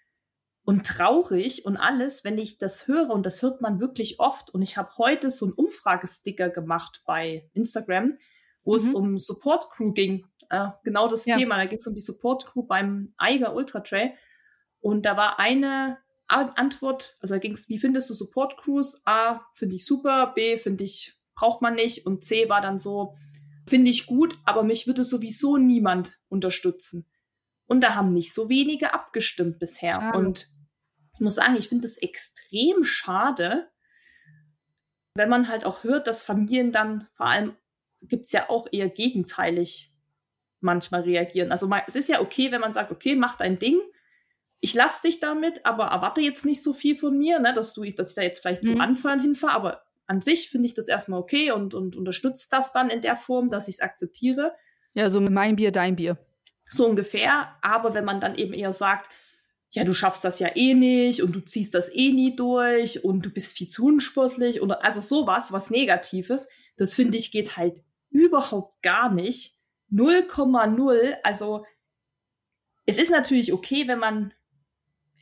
[0.67, 4.49] und traurig und alles, wenn ich das höre, und das hört man wirklich oft.
[4.49, 8.17] Und ich habe heute so einen Umfragesticker gemacht bei Instagram,
[8.65, 8.75] wo mhm.
[8.75, 10.25] es um Support Crew ging.
[10.49, 11.37] Äh, genau das ja.
[11.37, 11.55] Thema.
[11.55, 14.11] Da ging es um die Support Crew beim Eiger Ultra Trail.
[14.81, 19.03] Und da war eine Antwort, also da ging es, wie findest du Support Crews?
[19.05, 22.05] A, finde ich super, B, finde ich, braucht man nicht.
[22.05, 23.15] Und C war dann so,
[23.69, 27.05] finde ich gut, aber mich würde sowieso niemand unterstützen.
[27.67, 29.93] Und da haben nicht so wenige abgestimmt bisher.
[29.93, 30.17] Schade.
[30.17, 30.56] Und
[31.17, 33.67] ich muss sagen, ich finde es extrem schade,
[35.15, 37.55] wenn man halt auch hört, dass Familien dann vor allem
[38.03, 39.91] gibt es ja auch eher gegenteilig
[40.59, 41.51] manchmal reagieren.
[41.51, 43.79] Also es ist ja okay, wenn man sagt, okay, mach dein Ding,
[44.59, 47.83] ich lasse dich damit, aber erwarte jetzt nicht so viel von mir, ne, dass du,
[47.91, 48.73] dass ich da jetzt vielleicht mhm.
[48.73, 52.73] zum Anfeuern hinfahre, aber an sich finde ich das erstmal okay und, und unterstützt das
[52.73, 54.53] dann in der Form, dass ich es akzeptiere.
[54.93, 56.19] Ja, so mein Bier, dein Bier.
[56.69, 57.57] So ungefähr.
[57.63, 59.09] Aber wenn man dann eben eher sagt,
[59.71, 63.25] ja, du schaffst das ja eh nicht und du ziehst das eh nie durch und
[63.25, 67.83] du bist viel zu unsportlich oder also sowas, was Negatives, das finde ich geht halt
[68.09, 69.55] überhaupt gar nicht.
[69.91, 71.15] 0,0.
[71.23, 71.65] Also
[72.85, 74.33] es ist natürlich okay, wenn man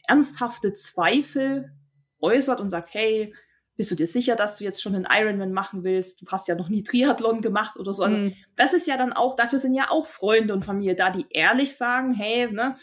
[0.08, 1.72] ernsthafte Zweifel
[2.20, 3.34] äußert und sagt, hey,
[3.78, 6.22] bist du dir sicher, dass du jetzt schon einen Ironman machen willst?
[6.22, 8.04] Du hast ja noch nie Triathlon gemacht oder so.
[8.04, 8.34] Also mhm.
[8.56, 11.76] das ist ja dann auch, dafür sind ja auch Freunde und Familie da, die ehrlich
[11.76, 12.78] sagen, hey, ne,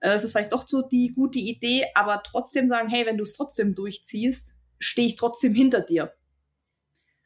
[0.00, 3.22] äh, es ist vielleicht doch so die gute Idee, aber trotzdem sagen, hey, wenn du
[3.22, 6.12] es trotzdem durchziehst, stehe ich trotzdem hinter dir.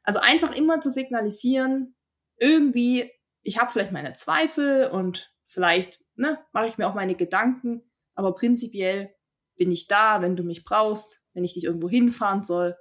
[0.03, 1.95] Also einfach immer zu signalisieren,
[2.39, 3.11] irgendwie,
[3.43, 7.83] ich habe vielleicht meine Zweifel und vielleicht ne, mache ich mir auch meine Gedanken,
[8.15, 9.15] aber prinzipiell
[9.57, 12.77] bin ich da, wenn du mich brauchst, wenn ich dich irgendwo hinfahren soll,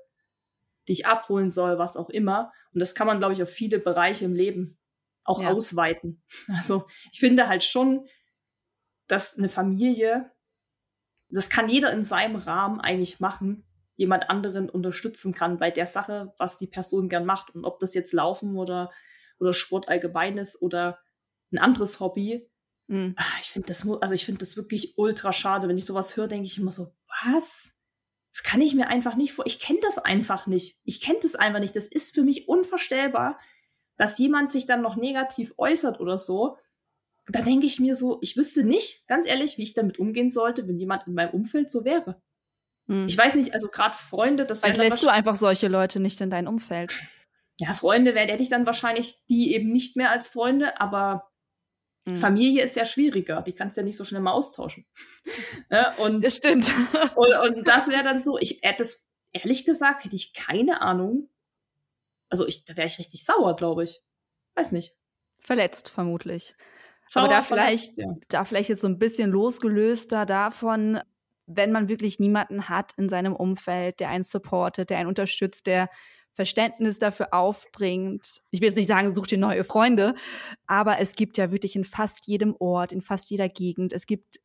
[0.88, 2.51] dich abholen soll, was auch immer.
[2.73, 4.77] Und das kann man, glaube ich, auf viele Bereiche im Leben
[5.23, 5.51] auch ja.
[5.51, 6.23] ausweiten.
[6.47, 8.08] Also ich finde halt schon,
[9.12, 10.32] dass eine Familie,
[11.30, 16.34] das kann jeder in seinem Rahmen eigentlich machen, jemand anderen unterstützen kann bei der Sache,
[16.38, 17.54] was die Person gern macht.
[17.54, 18.89] Und ob das jetzt Laufen oder,
[19.38, 21.00] oder Sport allgemein ist oder
[21.52, 22.50] ein anderes Hobby.
[22.88, 23.15] Mhm.
[23.41, 25.67] Ich finde das, also ich finde das wirklich ultra schade.
[25.67, 27.74] Wenn ich sowas höre, denke ich immer so, was?
[28.32, 29.45] Das kann ich mir einfach nicht vor.
[29.45, 30.80] Ich kenne das einfach nicht.
[30.86, 31.76] Ich kenne das einfach nicht.
[31.76, 33.39] Das ist für mich unvorstellbar,
[33.97, 36.58] dass jemand sich dann noch negativ äußert oder so.
[37.27, 40.67] Da denke ich mir so, ich wüsste nicht, ganz ehrlich, wie ich damit umgehen sollte,
[40.67, 42.21] wenn jemand in meinem Umfeld so wäre.
[42.88, 43.07] Hm.
[43.07, 46.29] Ich weiß nicht, also gerade Freunde, das Vielleicht lässt du einfach solche Leute nicht in
[46.29, 46.99] dein Umfeld.
[47.57, 51.31] Ja, Freunde wär, hätte ich dann wahrscheinlich die eben nicht mehr als Freunde, aber
[52.05, 52.17] Mhm.
[52.17, 54.86] Familie ist ja schwieriger, die kannst du ja nicht so schnell mal austauschen.
[55.69, 56.71] ja, und, das stimmt.
[57.15, 61.29] und, und das wäre dann so, ich hätte es, ehrlich gesagt, hätte ich keine Ahnung.
[62.29, 64.01] Also ich, da wäre ich richtig sauer, glaube ich.
[64.55, 64.95] Weiß nicht.
[65.41, 66.55] Verletzt, vermutlich.
[67.12, 68.15] Sauer, Aber da vielleicht, ja.
[68.30, 71.02] da vielleicht jetzt so ein bisschen losgelöster davon,
[71.45, 75.89] wenn man wirklich niemanden hat in seinem Umfeld, der einen supportet, der einen unterstützt, der
[76.32, 78.41] Verständnis dafür aufbringt.
[78.52, 80.15] Ich will jetzt nicht sagen, such dir neue Freunde,
[80.67, 84.39] aber es gibt ja wirklich in fast jedem Ort, in fast jeder Gegend, es gibt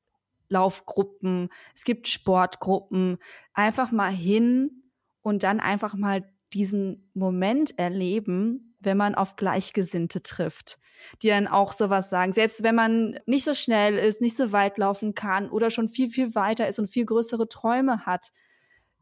[0.48, 3.18] Laufgruppen, es gibt Sportgruppen.
[3.54, 4.82] Einfach mal hin
[5.22, 10.78] und dann einfach mal diesen Moment erleben, wenn man auf Gleichgesinnte trifft,
[11.22, 12.32] die dann auch sowas sagen.
[12.32, 16.08] Selbst wenn man nicht so schnell ist, nicht so weit laufen kann oder schon viel,
[16.08, 18.32] viel weiter ist und viel größere Träume hat,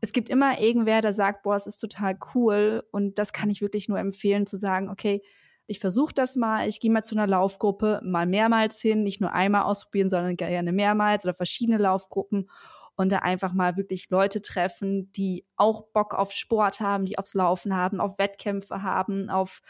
[0.00, 2.85] es gibt immer irgendwer, der sagt, boah, es ist total cool.
[2.90, 5.22] Und das kann ich wirklich nur empfehlen, zu sagen, okay,
[5.66, 9.33] ich versuche das mal, ich gehe mal zu einer Laufgruppe, mal mehrmals hin, nicht nur
[9.33, 12.50] einmal ausprobieren, sondern gerne mehrmals oder verschiedene Laufgruppen
[12.96, 17.35] und da einfach mal wirklich Leute treffen, die auch Bock auf Sport haben, die aufs
[17.35, 19.62] Laufen haben, auf Wettkämpfe haben, auf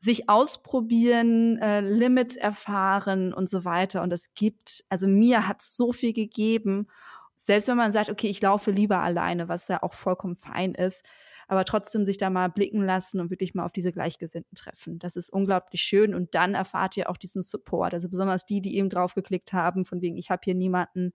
[0.00, 4.02] sich ausprobieren, äh, Limits erfahren und so weiter.
[4.02, 6.88] Und es gibt, also mir hat so viel gegeben
[7.42, 11.04] selbst wenn man sagt, okay, ich laufe lieber alleine, was ja auch vollkommen fein ist,
[11.48, 14.98] aber trotzdem sich da mal blicken lassen und wirklich mal auf diese Gleichgesinnten treffen.
[14.98, 17.94] Das ist unglaublich schön und dann erfahrt ihr auch diesen Support.
[17.94, 21.12] Also besonders die, die eben draufgeklickt haben, von wegen, ich habe hier niemanden,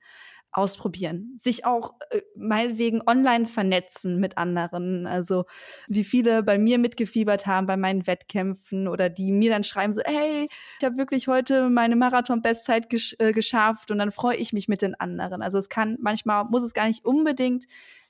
[0.56, 1.34] ausprobieren.
[1.36, 5.06] Sich auch äh, meinetwegen online vernetzen mit anderen.
[5.06, 5.46] Also
[5.88, 10.02] wie viele bei mir mitgefiebert haben bei meinen Wettkämpfen oder die mir dann schreiben so,
[10.06, 10.48] hey,
[10.80, 14.82] ich habe wirklich heute meine Marathon-Bestzeit gesch äh, geschafft und dann freue ich mich mit
[14.82, 15.42] den anderen.
[15.42, 17.66] Also es kann manchmal, muss es gar nicht unbedingt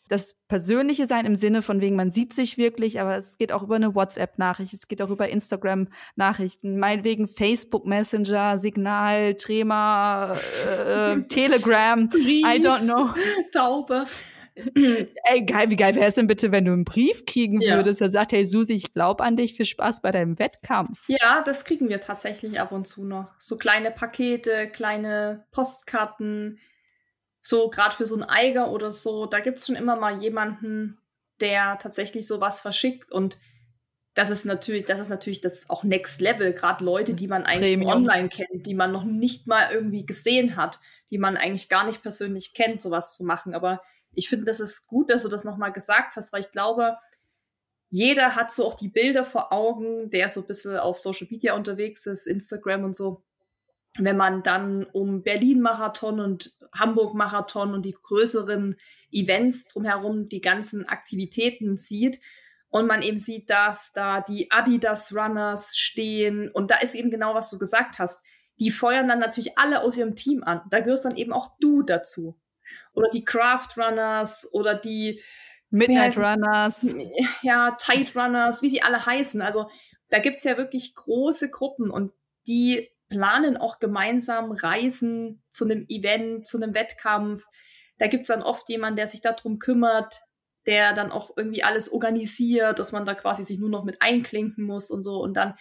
[0.08, 3.64] das Persönliche sein im Sinne von wegen, man sieht sich wirklich, aber es geht auch
[3.64, 12.08] über eine WhatsApp-Nachricht, es geht auch über Instagram-Nachrichten, meinetwegen Facebook Messenger, Signal, Trema, äh, Telegram,
[12.10, 13.10] Brief, I don't know.
[13.52, 14.04] Taube.
[15.26, 17.76] Ey, geil, wie geil wäre es denn bitte, wenn du einen Brief kriegen Ja.
[17.76, 21.10] würdest, der sagt, hey Susi, ich glaube an dich, viel Spaß bei deinem Wettkampf.
[21.10, 23.28] Ja, das kriegen wir tatsächlich ab und zu noch.
[23.38, 26.60] So kleine Pakete, kleine Postkarten,
[27.46, 29.28] so gerade für so ein Eiger oder so.
[29.28, 30.98] Da gibt's schon immer mal jemanden,
[31.40, 33.38] der tatsächlich sowas verschickt und
[34.16, 37.74] das ist natürlich, das ist natürlich das auch Next Level, gerade Leute, die man eigentlich
[37.74, 37.92] Premium.
[37.92, 40.80] online kennt, die man noch nicht mal irgendwie gesehen hat,
[41.12, 43.54] die man eigentlich gar nicht persönlich kennt, sowas zu machen.
[43.54, 43.82] Aber
[44.14, 46.98] ich finde, das ist gut, dass du das nochmal gesagt hast, weil ich glaube,
[47.90, 51.54] jeder hat so auch die Bilder vor Augen, der so ein bisschen auf Social Media
[51.54, 53.25] unterwegs ist, Instagram und so.
[53.98, 58.76] Wenn man dann um Berlin-Marathon und Hamburg-Marathon und die größeren
[59.12, 62.20] Events drumherum, die ganzen Aktivitäten sieht
[62.70, 67.50] und man eben sieht, dass da die Adidas-Runners stehen und da ist eben genau, was
[67.50, 68.22] du gesagt hast.
[68.60, 70.62] Die feuern dann natürlich alle aus ihrem Team an.
[70.70, 72.40] Da gehörst dann eben auch du dazu.
[72.94, 75.22] Oder die Craft Runners oder die
[75.70, 76.96] Midnight heißen- Runners.
[77.42, 79.42] ja, Tide Runners, wie sie alle heißen.
[79.42, 79.70] Also
[80.10, 82.14] da gibt's ja wirklich große Gruppen und
[82.48, 87.44] die planen auch gemeinsam Reisen zu einem Event, zu einem Wettkampf.
[87.98, 90.22] Da gibt's dann oft jemanden, der sich darum kümmert,
[90.66, 94.66] der dann auch irgendwie alles organisiert, dass man da quasi sich nur noch mit einklinken
[94.66, 95.22] muss und so.
[95.22, 95.56] Und dann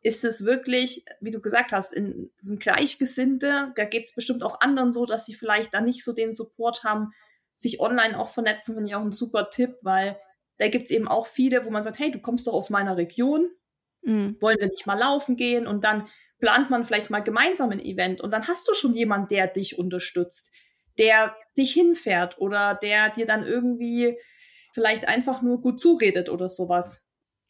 [0.00, 3.72] ist es wirklich, wie du gesagt hast, in, sind Gleichgesinnte.
[3.74, 7.10] Da geht's bestimmt auch anderen so, dass sie vielleicht da nicht so den Support haben,
[7.54, 10.18] sich online auch vernetzen, finde ich auch ein super Tipp, weil
[10.58, 13.50] da gibt's eben auch viele, wo man sagt, hey, du kommst doch aus meiner Region,
[14.06, 14.36] Mhm.
[14.40, 15.66] wollen wir nicht mal laufen gehen?
[15.66, 19.30] Und dann plant man vielleicht mal gemeinsam ein Event und dann hast du schon jemand,
[19.30, 20.52] der dich unterstützt,
[20.98, 24.16] der dich hinfährt oder der dir dann irgendwie
[24.72, 27.04] vielleicht einfach nur gut zuredet oder sowas.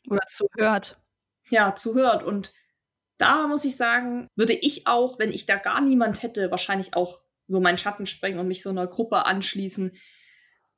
[0.09, 0.99] Oder zuhört.
[1.51, 2.23] Ja, zuhört.
[2.23, 2.53] Und
[3.19, 7.23] da muss ich sagen, würde ich auch, wenn ich da gar niemand hätte, wahrscheinlich auch
[7.49, 9.97] über meinen Schatten springen und mich so einer Gruppe anschließen.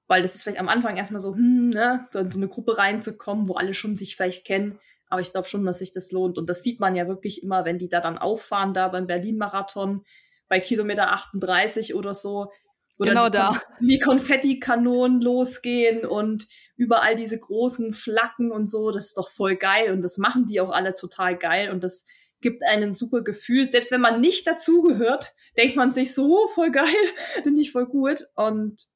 [0.06, 2.78] Weil das ist vielleicht am Anfang erstmal so, hm, ne, so in so eine Gruppe
[2.78, 4.80] reinzukommen, wo alle schon sich vielleicht kennen.
[5.08, 6.38] Aber ich glaube schon, dass sich das lohnt.
[6.38, 10.04] Und das sieht man ja wirklich immer, wenn die da dann auffahren, da beim Berlin-Marathon,
[10.48, 12.50] bei Kilometer 38 oder so.
[12.98, 13.60] Oder Genau die, da.
[13.80, 18.90] Die Konfettikanonen losgehen und überall diese großen Flaggen und so.
[18.90, 19.92] Das ist doch voll geil.
[19.92, 21.70] Und das machen die auch alle total geil.
[21.70, 22.06] Und das
[22.40, 23.66] gibt einen super Gefühl.
[23.66, 26.86] Selbst wenn man nicht dazugehört, denkt man sich so, oh, voll geil,
[27.42, 28.26] finde ich voll gut.
[28.34, 28.86] Und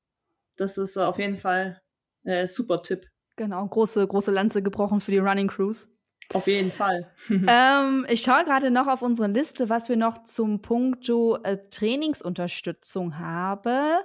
[0.56, 1.80] das ist auf jeden Fall
[2.24, 3.06] äh, super Tipp.
[3.36, 5.88] Genau, große, große Lanze gebrochen für die Running Crews.
[6.32, 7.10] Auf jeden Fall.
[7.30, 13.18] ähm, ich schaue gerade noch auf unsere Liste, was wir noch zum Punkto äh, Trainingsunterstützung
[13.18, 14.02] haben.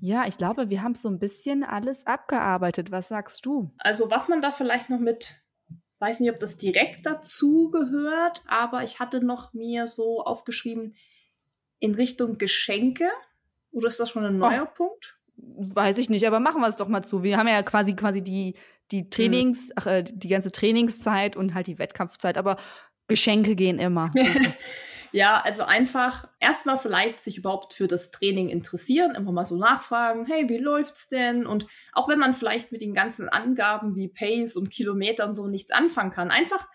[0.00, 2.90] Ja, ich glaube, wir haben so ein bisschen alles abgearbeitet.
[2.90, 3.70] Was sagst du?
[3.78, 5.40] Also was man da vielleicht noch mit,
[5.98, 10.94] weiß nicht, ob das direkt dazu gehört, aber ich hatte noch mir so aufgeschrieben
[11.78, 13.08] in Richtung Geschenke.
[13.70, 15.18] Oder ist das schon ein neuer Punkt?
[15.36, 17.22] Weiß ich nicht, aber machen wir es doch mal zu.
[17.22, 18.54] Wir haben ja quasi quasi die,
[18.94, 22.56] die Trainings, ach, äh, die ganze Trainingszeit und halt die Wettkampfzeit, aber
[23.08, 24.12] Geschenke gehen immer.
[25.14, 30.26] Ja, also einfach erstmal vielleicht sich überhaupt für das Training interessieren, immer mal so nachfragen,
[30.26, 31.46] hey, wie läuft's denn?
[31.46, 35.46] Und auch wenn man vielleicht mit den ganzen Angaben wie Pace und Kilometer und so
[35.46, 36.66] nichts anfangen kann, einfach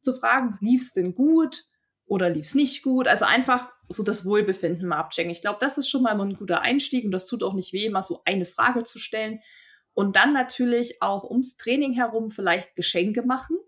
[0.00, 1.64] zu fragen, lief's denn gut
[2.06, 3.08] oder lief's nicht gut?
[3.08, 5.32] Also einfach so das Wohlbefinden mal abchecken.
[5.32, 7.90] Ich glaube, das ist schon mal ein guter Einstieg und das tut auch nicht weh,
[7.90, 9.40] mal so eine Frage zu stellen.
[9.94, 13.58] Und dann natürlich auch ums Training herum vielleicht Geschenke machen.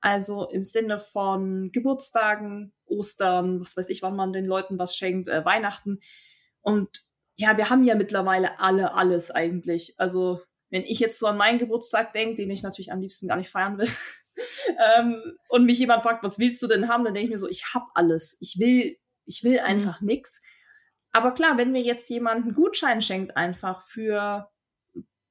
[0.00, 5.28] Also im Sinne von Geburtstagen, Ostern, was weiß ich, wann man den Leuten was schenkt,
[5.28, 6.00] äh, Weihnachten.
[6.60, 7.04] Und
[7.36, 9.94] ja, wir haben ja mittlerweile alle alles eigentlich.
[9.98, 13.36] Also wenn ich jetzt so an meinen Geburtstag denke, den ich natürlich am liebsten gar
[13.36, 13.88] nicht feiern will,
[14.98, 17.48] ähm, und mich jemand fragt, was willst du denn haben, dann denke ich mir so,
[17.48, 18.36] ich hab alles.
[18.40, 20.42] Ich will, ich will einfach nix.
[21.12, 24.50] Aber klar, wenn mir jetzt jemand einen Gutschein schenkt, einfach für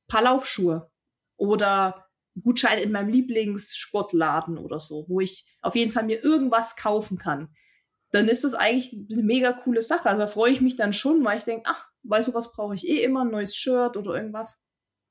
[0.08, 0.92] paar Laufschuhe
[1.38, 2.06] oder
[2.42, 7.50] Gutschein in meinem Lieblingssportladen oder so, wo ich auf jeden Fall mir irgendwas kaufen kann,
[8.12, 10.10] dann ist das eigentlich eine mega coole Sache.
[10.10, 12.76] Also da freue ich mich dann schon, weil ich denke, ach, weißt du, was brauche
[12.76, 14.64] ich eh immer, ein neues Shirt oder irgendwas.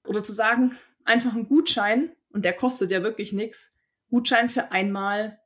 [0.07, 3.73] Oder zu sagen, einfach einen Gutschein, und der kostet ja wirklich nichts,
[4.11, 5.41] Gutschein für einmal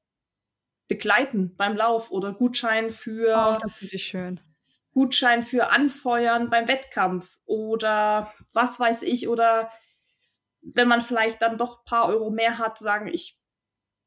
[0.88, 4.40] begleiten beim Lauf oder Gutschein für Oh, das finde ich schön.
[4.92, 9.70] Gutschein für Anfeuern beim Wettkampf oder was weiß ich oder
[10.60, 13.38] wenn man vielleicht dann doch ein paar Euro mehr hat, sagen, ich,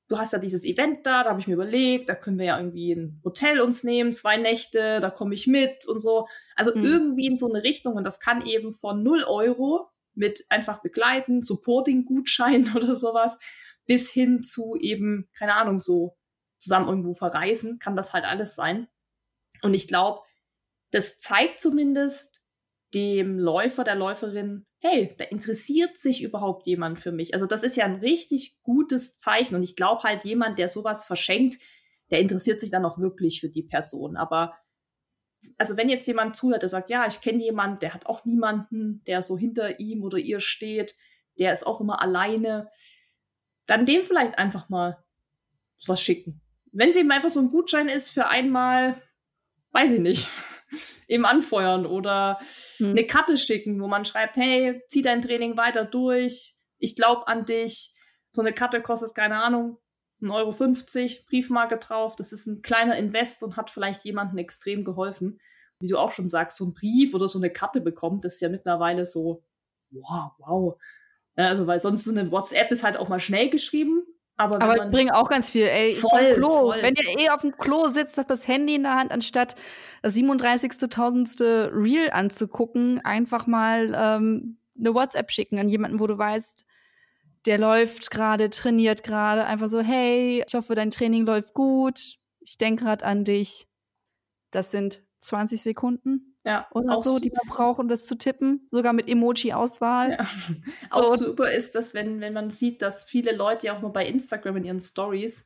[0.08, 2.58] du hast ja dieses Event da, da habe ich mir überlegt, da können wir ja
[2.58, 6.28] irgendwie ein Hotel uns nehmen, zwei Nächte, da komme ich mit und so.
[6.56, 6.84] Also mhm.
[6.84, 11.41] irgendwie in so eine Richtung und das kann eben von 0 Euro mit einfach begleiten,
[11.41, 13.39] Supporting-Gutschein oder sowas,
[13.86, 16.17] bis hin zu eben, keine Ahnung, so
[16.58, 18.88] zusammen irgendwo verreisen, kann das halt alles sein.
[19.63, 20.22] Und ich glaube,
[20.92, 22.42] das zeigt zumindest
[22.94, 27.34] dem Läufer, der Läuferin, hey, da interessiert sich überhaupt jemand für mich.
[27.34, 29.56] Also das ist ja ein richtig gutes Zeichen.
[29.56, 31.58] Und ich glaube halt, jemand, der sowas verschenkt,
[32.10, 34.18] der interessiert sich dann auch wirklich für die Person.
[34.18, 34.58] Aber
[35.58, 39.04] also wenn jetzt jemand zuhört, der sagt, ja, ich kenne jemanden, der hat auch niemanden,
[39.06, 40.96] der so hinter ihm oder ihr steht,
[41.40, 42.70] der ist auch immer alleine,
[43.68, 45.04] dann dem vielleicht einfach mal
[45.88, 46.42] was schicken.
[46.72, 49.02] Wenn es eben einfach so ein Gutschein ist für einmal,
[49.72, 50.28] weiß ich nicht,
[51.08, 52.40] eben anfeuern oder
[52.78, 52.92] hm.
[52.92, 57.46] eine Karte schicken, wo man schreibt, hey, zieh dein Training weiter durch, ich glaube an
[57.46, 57.94] dich.
[58.34, 59.78] So eine Karte kostet, keine Ahnung,
[60.22, 62.16] 1,50 Euro, Briefmarke drauf.
[62.16, 65.40] Das ist ein kleiner Invest und hat vielleicht jemandem extrem geholfen.
[65.80, 68.42] Wie du auch schon sagst, so ein Brief oder so eine Karte bekommt, das ist
[68.42, 69.44] ja mittlerweile so,
[69.90, 70.78] wow, wow.
[71.36, 74.04] Also, weil sonst so eine WhatsApp ist halt auch mal schnell geschrieben.
[74.42, 76.50] Aber, aber bringen auch ganz viel, ey, voll, Klo.
[76.50, 76.82] Voll.
[76.82, 79.56] Wenn ihr eh auf dem Klo sitzt, habt das Handy in der Hand, anstatt
[80.02, 81.72] das 37.000.
[81.72, 86.66] Reel anzugucken, einfach mal ähm, eine WhatsApp schicken an jemanden, wo du weißt,
[87.46, 92.18] der läuft gerade, trainiert gerade, einfach so, hey, ich hoffe, dein Training läuft gut.
[92.40, 93.68] Ich denke gerade an dich.
[94.52, 98.94] Das sind 20 Sekunden ja, oder so, die man braucht, um das zu tippen, sogar
[98.94, 100.12] mit Emoji-Auswahl.
[100.12, 100.26] Ja.
[100.90, 100.98] So.
[100.98, 104.06] Auch super ist das, wenn, wenn man sieht, dass viele Leute ja auch nur bei
[104.06, 105.46] Instagram in ihren Stories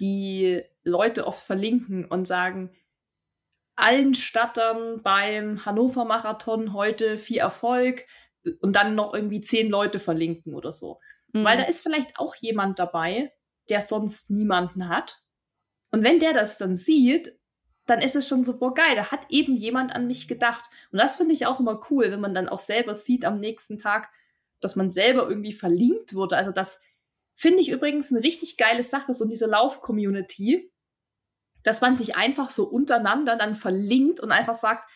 [0.00, 2.74] die Leute oft verlinken und sagen,
[3.76, 8.06] allen Stattern beim Hannover Marathon heute viel Erfolg
[8.60, 11.00] und dann noch irgendwie zehn Leute verlinken oder so.
[11.32, 11.44] Mhm.
[11.44, 13.32] Weil da ist vielleicht auch jemand dabei,
[13.68, 15.22] der sonst niemanden hat.
[15.90, 17.38] Und wenn der das dann sieht
[17.92, 20.64] dann ist es schon so, boah, geil, da hat eben jemand an mich gedacht.
[20.92, 23.76] Und das finde ich auch immer cool, wenn man dann auch selber sieht am nächsten
[23.76, 24.08] Tag,
[24.60, 26.38] dass man selber irgendwie verlinkt wurde.
[26.38, 26.80] Also das
[27.34, 30.72] finde ich übrigens eine richtig geile Sache, so diese Lauf-Community,
[31.64, 34.88] dass man sich einfach so untereinander dann verlinkt und einfach sagt,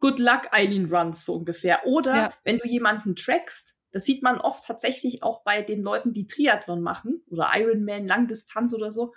[0.00, 1.86] good luck, Eileen Runs, so ungefähr.
[1.86, 2.34] Oder ja.
[2.44, 6.80] wenn du jemanden trackst, das sieht man oft tatsächlich auch bei den Leuten, die Triathlon
[6.80, 9.12] machen oder Ironman, Langdistanz oder so,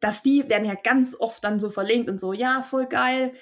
[0.00, 3.34] dass die werden ja ganz oft dann so verlinkt und so, ja, voll geil.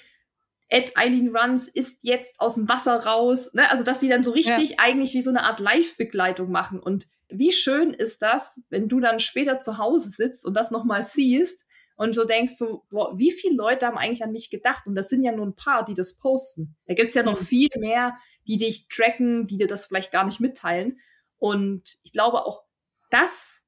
[0.69, 3.53] Ed Eileen Runs ist jetzt aus dem Wasser raus.
[3.55, 3.71] Ne?
[3.71, 4.77] Also, dass die dann so richtig ja.
[4.79, 6.81] eigentlich wie so eine Art Live-Begleitung machen.
[6.81, 11.05] Und wie schön ist das, wenn du dann später zu Hause sitzt und das nochmal
[11.05, 11.65] siehst
[11.97, 14.87] und so denkst so, boah, wie viele Leute haben eigentlich an mich gedacht?
[14.87, 16.77] Und das sind ja nur ein paar, die das posten.
[16.87, 17.47] Da gibt's ja noch mhm.
[17.47, 18.17] viel mehr,
[18.47, 20.99] die dich tracken, die dir das vielleicht gar nicht mitteilen.
[21.39, 22.65] Und ich glaube auch,
[23.11, 23.63] das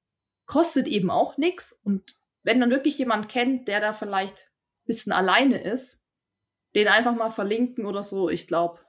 [0.46, 4.50] kostet eben auch nichts und wenn man wirklich jemand kennt, der da vielleicht
[4.82, 6.02] ein bisschen alleine ist,
[6.74, 8.28] den einfach mal verlinken oder so.
[8.28, 8.80] Ich glaube,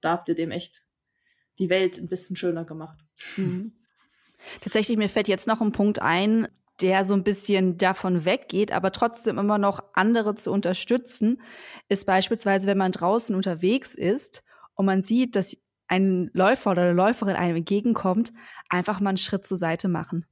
[0.00, 0.84] da habt ihr dem echt
[1.58, 2.98] die Welt ein bisschen schöner gemacht.
[3.36, 3.72] Mhm.
[4.60, 6.48] Tatsächlich, mir fällt jetzt noch ein Punkt ein,
[6.80, 11.42] der so ein bisschen davon weggeht, aber trotzdem immer noch andere zu unterstützen,
[11.88, 15.56] ist beispielsweise, wenn man draußen unterwegs ist und man sieht, dass
[15.88, 18.32] ein Läufer oder eine Läuferin einem entgegenkommt,
[18.68, 20.26] einfach mal einen Schritt zur Seite machen.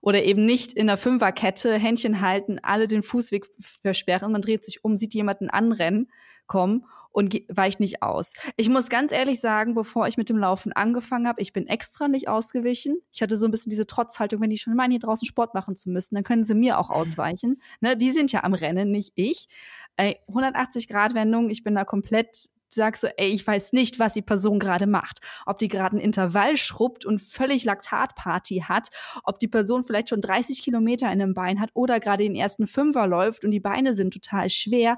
[0.00, 4.84] Oder eben nicht in der Fünferkette Händchen halten, alle den Fußweg versperren, man dreht sich
[4.84, 6.10] um, sieht jemanden anrennen,
[6.46, 8.34] kommen und weicht nicht aus.
[8.56, 12.08] Ich muss ganz ehrlich sagen, bevor ich mit dem Laufen angefangen habe, ich bin extra
[12.08, 12.98] nicht ausgewichen.
[13.12, 15.76] Ich hatte so ein bisschen diese Trotzhaltung, wenn die schon meinen, hier draußen Sport machen
[15.76, 17.60] zu müssen, dann können sie mir auch ausweichen.
[17.80, 19.48] Ne, die sind ja am Rennen, nicht ich.
[19.96, 24.22] 180 Grad Wendung, ich bin da komplett sagst so, ey, ich weiß nicht, was die
[24.22, 25.20] Person gerade macht.
[25.46, 28.88] Ob die gerade ein Intervall schrubbt und völlig Laktatparty hat,
[29.24, 32.66] ob die Person vielleicht schon 30 Kilometer in dem Bein hat oder gerade den ersten
[32.66, 34.96] Fünfer läuft und die Beine sind total schwer.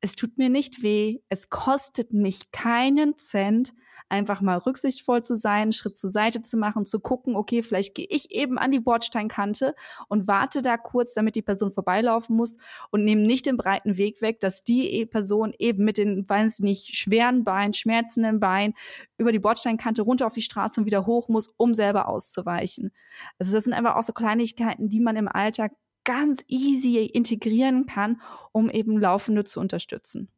[0.00, 1.18] Es tut mir nicht weh.
[1.28, 3.72] Es kostet mich keinen Cent
[4.08, 8.06] einfach mal rücksichtsvoll zu sein, Schritt zur Seite zu machen, zu gucken, okay, vielleicht gehe
[8.08, 9.74] ich eben an die Bordsteinkante
[10.08, 12.56] und warte da kurz, damit die Person vorbeilaufen muss
[12.90, 16.60] und nehme nicht den breiten Weg weg, dass die e- Person eben mit den, weiß
[16.60, 18.74] nicht, schweren Beinen, schmerzenden Beinen
[19.16, 22.92] über die Bordsteinkante runter auf die Straße und wieder hoch muss, um selber auszuweichen.
[23.38, 25.72] Also das sind einfach auch so Kleinigkeiten, die man im Alltag
[26.04, 30.30] ganz easy integrieren kann, um eben Laufende zu unterstützen.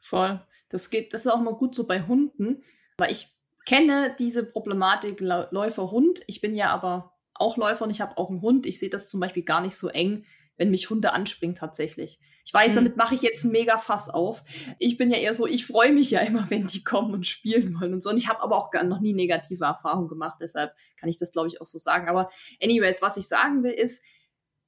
[0.00, 0.40] Voll.
[0.68, 2.62] Das geht, das ist auch mal gut so bei Hunden.
[2.98, 3.28] Weil ich
[3.66, 6.22] kenne diese Problematik Läufer-Hund.
[6.26, 8.66] Ich bin ja aber auch Läufer und ich habe auch einen Hund.
[8.66, 10.24] Ich sehe das zum Beispiel gar nicht so eng
[10.56, 12.18] wenn mich Hunde anspringen tatsächlich.
[12.44, 12.76] Ich weiß, mhm.
[12.76, 14.44] damit mache ich jetzt ein mega Fass auf.
[14.78, 17.78] Ich bin ja eher so, ich freue mich ja immer, wenn die kommen und spielen
[17.80, 18.10] wollen und so.
[18.10, 21.32] Und ich habe aber auch gar noch nie negative Erfahrungen gemacht, deshalb kann ich das,
[21.32, 22.08] glaube ich, auch so sagen.
[22.08, 22.30] Aber
[22.62, 24.04] anyways, was ich sagen will, ist,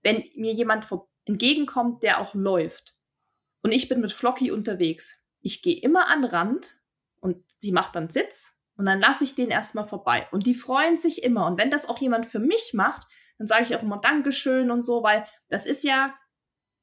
[0.03, 0.87] wenn mir jemand
[1.25, 2.95] entgegenkommt, der auch läuft
[3.63, 6.79] und ich bin mit Flocky unterwegs, ich gehe immer an Rand
[7.59, 10.29] sie macht dann Sitz und dann lasse ich den erstmal vorbei.
[10.33, 11.47] Und die freuen sich immer.
[11.47, 13.07] Und wenn das auch jemand für mich macht,
[13.39, 16.15] dann sage ich auch immer Dankeschön und so, weil das ist ja,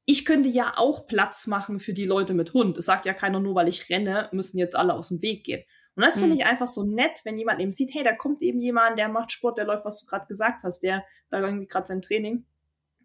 [0.05, 2.78] ich könnte ja auch Platz machen für die Leute mit Hund.
[2.78, 5.63] Es sagt ja keiner nur, weil ich renne, müssen jetzt alle aus dem Weg gehen.
[5.95, 8.59] Und das finde ich einfach so nett, wenn jemand eben sieht, hey, da kommt eben
[8.59, 11.86] jemand, der macht Sport, der läuft, was du gerade gesagt hast, der da irgendwie gerade
[11.86, 12.45] sein Training.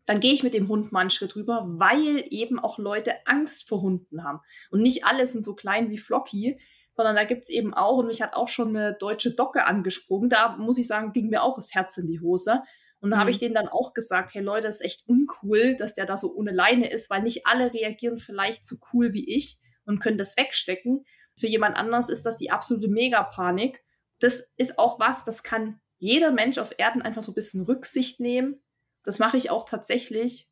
[0.06, 3.68] Dann gehe ich mit dem Hund mal einen Schritt rüber, weil eben auch Leute Angst
[3.68, 4.40] vor Hunden haben.
[4.70, 6.58] Und nicht alle sind so klein wie Flocky,
[6.98, 10.56] sondern da gibt's eben auch, und mich hat auch schon eine deutsche Docke angesprungen, da
[10.56, 12.60] muss ich sagen, ging mir auch das Herz in die Hose.
[12.98, 13.20] Und da mhm.
[13.20, 16.16] habe ich denen dann auch gesagt, hey Leute, das ist echt uncool, dass der da
[16.16, 20.18] so ohne Leine ist, weil nicht alle reagieren vielleicht so cool wie ich und können
[20.18, 21.04] das wegstecken.
[21.36, 23.84] Für jemand anders ist das die absolute Megapanik.
[24.18, 28.18] Das ist auch was, das kann jeder Mensch auf Erden einfach so ein bisschen Rücksicht
[28.18, 28.60] nehmen.
[29.04, 30.47] Das mache ich auch tatsächlich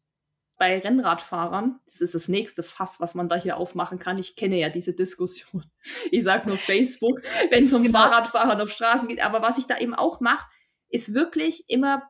[0.58, 4.18] bei Rennradfahrern, das ist das nächste Fass, was man da hier aufmachen kann.
[4.18, 5.64] Ich kenne ja diese Diskussion.
[6.10, 7.98] Ich sage nur Facebook, wenn es um genau.
[7.98, 9.24] Fahrradfahren auf Straßen geht.
[9.24, 10.46] Aber was ich da eben auch mache,
[10.88, 12.02] ist wirklich immer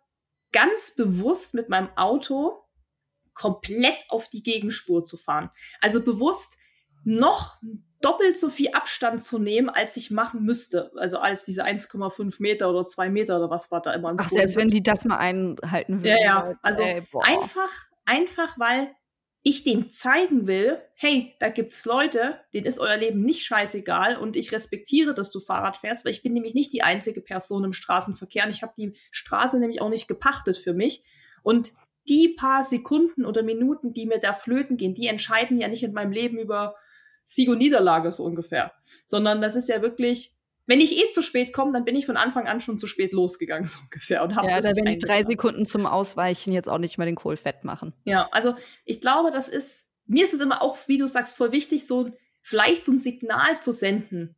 [0.53, 2.63] ganz bewusst mit meinem Auto
[3.35, 5.51] komplett auf die Gegenspur zu fahren.
[5.81, 6.57] Also bewusst
[7.05, 7.59] noch
[8.01, 10.91] doppelt so viel Abstand zu nehmen, als ich machen müsste.
[10.97, 14.15] Also als diese 1,5 Meter oder 2 Meter oder was war da immer.
[14.17, 16.07] Ach, selbst wenn die das mal einhalten würden.
[16.07, 16.59] Ja, ja.
[16.63, 17.71] Also ey, einfach
[18.07, 18.95] Einfach weil
[19.43, 24.35] ich dem zeigen will, hey, da gibt's Leute, denen ist euer Leben nicht scheißegal und
[24.35, 27.73] ich respektiere, dass du Fahrrad fährst, weil ich bin nämlich nicht die einzige Person im
[27.73, 31.05] Straßenverkehr und ich habe die Straße nämlich auch nicht gepachtet für mich.
[31.45, 31.75] Und
[32.09, 35.93] die paar Sekunden oder Minuten, die mir da flöten gehen, die entscheiden ja nicht in
[35.93, 36.75] meinem Leben über
[37.23, 38.73] Sieg und Niederlage so ungefähr,
[39.05, 40.36] sondern das ist ja wirklich
[40.67, 43.13] wenn ich eh zu spät komme, dann bin ich von Anfang an schon zu spät
[43.13, 44.23] losgegangen, so ungefähr.
[44.23, 47.37] Und ja, da werden die drei Sekunden zum Ausweichen jetzt auch nicht mehr den Kohl
[47.37, 47.95] fett machen.
[48.05, 51.53] Ja, also ich glaube, das ist, mir ist es immer auch, wie du sagst, voll
[51.53, 52.11] wichtig, so
[52.43, 54.37] vielleicht so ein Signal zu senden.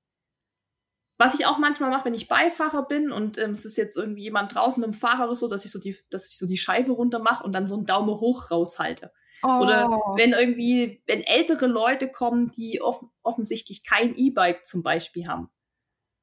[1.21, 4.23] Was ich auch manchmal mache, wenn ich Beifahrer bin und ähm, es ist jetzt irgendwie
[4.23, 6.59] jemand draußen mit dem Fahrrad oder so, dass ich so die, dass ich so die
[6.59, 9.13] Scheibe runter mache und dann so einen Daumen hoch raushalte.
[9.43, 9.61] Oh.
[9.61, 15.51] Oder wenn irgendwie, wenn ältere Leute kommen, die off offensichtlich kein E-Bike zum Beispiel haben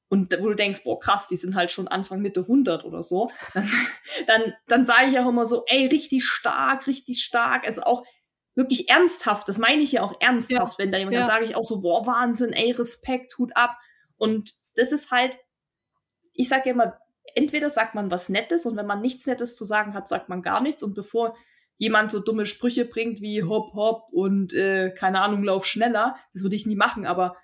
[0.08, 3.30] und wo du denkst, boah, krass, die sind halt schon Anfang Mitte 100 oder so,
[3.54, 3.70] dann,
[4.28, 7.66] dann, dann sage ich auch immer so, ey, richtig stark, richtig stark.
[7.66, 8.06] Also auch
[8.56, 10.84] wirklich ernsthaft, das meine ich ja auch ernsthaft, ja.
[10.84, 11.22] wenn da jemand, ja.
[11.22, 13.78] dann sage ich auch so, boah, Wahnsinn, ey, Respekt, Hut ab.
[14.18, 15.38] Und das ist halt,
[16.34, 16.98] ich sage ja immer,
[17.34, 20.42] entweder sagt man was Nettes und wenn man nichts Nettes zu sagen hat, sagt man
[20.42, 20.84] gar nichts.
[20.84, 21.36] Und bevor
[21.78, 26.44] jemand so dumme Sprüche bringt wie hopp, hopp und äh, keine Ahnung, lauf schneller, das
[26.44, 27.36] würde ich nie machen, aber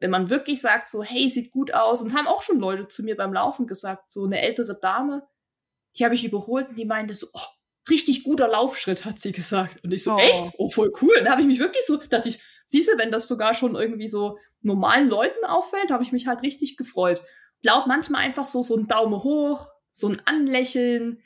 [0.00, 3.04] wenn man wirklich sagt, so, hey, sieht gut aus, und haben auch schon Leute zu
[3.04, 5.28] mir beim Laufen gesagt, so eine ältere Dame,
[5.96, 7.40] die habe ich überholt und die meinte so, oh,
[7.88, 9.84] richtig guter Laufschritt, hat sie gesagt.
[9.84, 10.18] Und ich so, oh.
[10.18, 10.54] echt?
[10.58, 11.14] Oh, voll cool.
[11.18, 13.74] Und da habe ich mich wirklich so, dachte ich, siehst du, wenn das sogar schon
[13.74, 17.22] irgendwie so normalen Leuten auffällt, habe ich mich halt richtig gefreut.
[17.62, 21.20] Glaub manchmal einfach so, so ein Daumen hoch, so ein Anlächeln.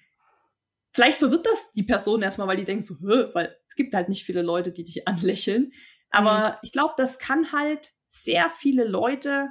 [0.93, 4.25] Vielleicht verwirrt das die Person erstmal, weil die denkt so, weil es gibt halt nicht
[4.25, 5.73] viele Leute, die dich anlächeln.
[6.11, 6.55] Aber mhm.
[6.63, 9.49] ich glaube, das kann halt sehr viele Leute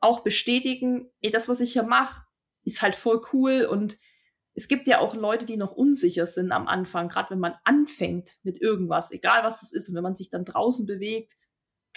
[0.00, 2.26] auch bestätigen, ey, das, was ich hier mache,
[2.64, 3.64] ist halt voll cool.
[3.64, 3.98] Und
[4.54, 8.36] es gibt ja auch Leute, die noch unsicher sind am Anfang, gerade wenn man anfängt
[8.42, 9.88] mit irgendwas, egal was das ist.
[9.88, 11.36] Und wenn man sich dann draußen bewegt,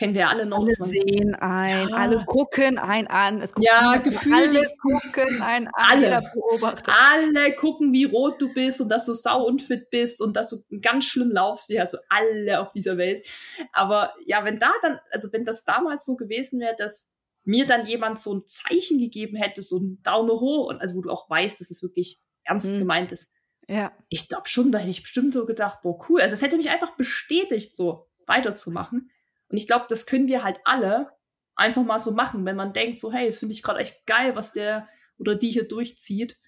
[0.02, 0.64] kennen wir alle noch.
[0.64, 1.95] Alle sehen ein, ja.
[1.95, 3.39] alle gucken ein an.
[3.39, 4.36] Es ja, gefühlt.
[4.36, 5.74] Alle gucken ein an.
[5.74, 6.32] Alle.
[6.34, 6.91] Beobachtet.
[7.14, 10.80] Alle gucken, wie rot du bist und dass du sau unfit bist und dass du
[10.82, 11.70] ganz schlimm laufst.
[11.70, 13.28] Ja, also alle auf dieser Welt.
[13.74, 17.12] Aber ja, wenn da dann, also wenn das damals so gewesen wäre, dass
[17.43, 21.02] mir dann jemand so ein Zeichen gegeben hätte, so ein Daumen hoch und also wo
[21.02, 22.80] du auch weißt, dass es wirklich ernst hm.
[22.80, 23.36] gemeint ist.
[23.68, 23.91] Ja.
[24.10, 26.22] Ich glaube schon, da hätte ich bestimmt so gedacht, boah, cool.
[26.22, 29.12] Also es hätte mich einfach bestätigt, so weiterzumachen.
[29.52, 31.12] Und ich glaube, das können wir halt alle
[31.56, 34.36] einfach mal so machen, wenn man denkt, so, hey, das finde ich gerade echt geil,
[34.36, 34.88] was der
[35.18, 36.39] oder die hier durchzieht.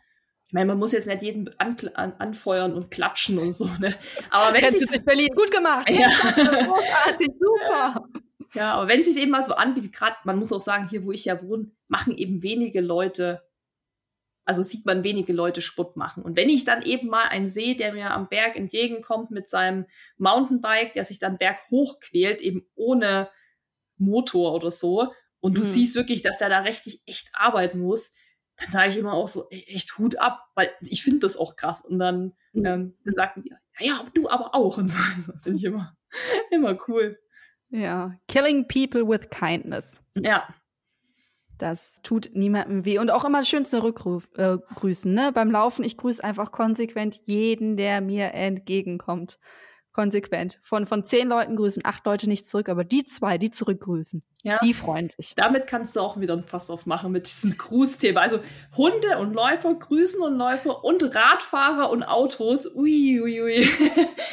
[0.48, 3.96] Ich meine, man muss jetzt nicht jeden an, an, anfeuern und klatschen und so, ne?
[4.30, 5.90] Aber wenn es mit Berlin gut gemacht.
[5.90, 6.08] Ja.
[6.08, 8.06] Großartig, super.
[8.54, 11.04] Ja, aber wenn es sich eben mal so anbietet, gerade, man muss auch sagen, hier,
[11.06, 13.42] wo ich ja wohne, machen eben wenige Leute
[14.46, 16.24] also sieht man wenige Leute Sport machen.
[16.24, 19.86] Und wenn ich dann eben mal einen sehe, der mir am Berg entgegenkommt mit seinem
[20.18, 23.30] Mountainbike, der sich dann Berg hochquält, eben ohne
[23.98, 25.66] Motor oder so, und du mhm.
[25.66, 28.14] siehst wirklich, dass er da richtig echt arbeiten muss,
[28.58, 31.58] dann sage ich immer auch so, ey, echt Hut ab, weil ich finde das auch
[31.58, 31.82] krass.
[31.82, 32.66] Und dann, mhm.
[32.66, 35.00] ähm, dann sagten die, ja, du aber auch und so.
[35.28, 35.98] Das finde ich immer,
[36.50, 37.20] immer cool.
[37.70, 40.02] Ja, killing people with kindness.
[40.16, 40.48] Ja.
[41.64, 43.00] Das tut niemandem weh.
[43.00, 45.32] Und auch immer schön zurückgrüßen, äh, ne?
[45.32, 49.40] Beim Laufen, ich grüße einfach konsequent jeden, der mir entgegenkommt
[49.94, 50.60] konsequent.
[50.62, 54.58] Von, von zehn Leuten grüßen acht Leute nicht zurück, aber die zwei, die zurückgrüßen, ja.
[54.58, 55.36] die freuen sich.
[55.36, 58.20] Damit kannst du auch wieder ein Fass aufmachen mit diesem Grußthema.
[58.20, 58.40] Also
[58.76, 62.76] Hunde und Läufer grüßen und Läufer und Radfahrer und Autos.
[62.76, 63.70] Ui, ui, ui.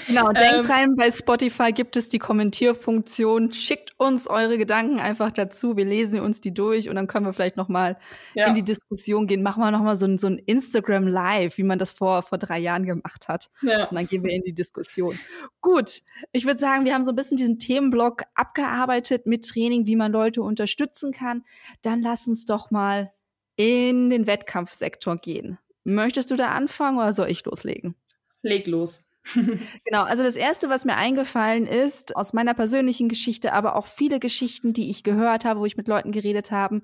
[0.07, 3.53] Genau, und denkt ähm, rein, bei Spotify gibt es die Kommentierfunktion.
[3.53, 5.77] Schickt uns eure Gedanken einfach dazu.
[5.77, 7.97] Wir lesen uns die durch und dann können wir vielleicht noch mal
[8.35, 8.47] ja.
[8.47, 9.45] in die Diskussion gehen.
[9.45, 12.39] Machen wir noch mal so ein, so ein Instagram Live, wie man das vor, vor
[12.39, 13.51] drei Jahren gemacht hat.
[13.63, 13.89] Ja.
[13.89, 15.17] Und dann gehen wir in die Diskussion.
[15.63, 16.01] Gut,
[16.33, 20.11] ich würde sagen, wir haben so ein bisschen diesen Themenblock abgearbeitet mit Training, wie man
[20.11, 21.45] Leute unterstützen kann.
[21.83, 23.13] Dann lass uns doch mal
[23.57, 25.59] in den Wettkampfsektor gehen.
[25.85, 27.95] Möchtest du da anfangen oder soll ich loslegen?
[28.43, 29.07] Leg los.
[29.35, 34.19] genau, also das Erste, was mir eingefallen ist, aus meiner persönlichen Geschichte, aber auch viele
[34.19, 36.81] Geschichten, die ich gehört habe, wo ich mit Leuten geredet habe,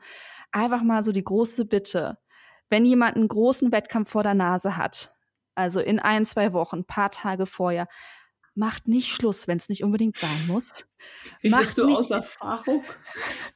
[0.52, 2.18] einfach mal so die große Bitte.
[2.68, 5.14] Wenn jemand einen großen Wettkampf vor der Nase hat,
[5.54, 7.88] also in ein, zwei Wochen, paar Tage vorher,
[8.56, 10.86] macht nicht Schluss, wenn es nicht unbedingt sein muss.
[11.40, 12.82] Wie bist du aus Erfahrung?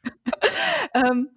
[0.94, 1.30] ähm,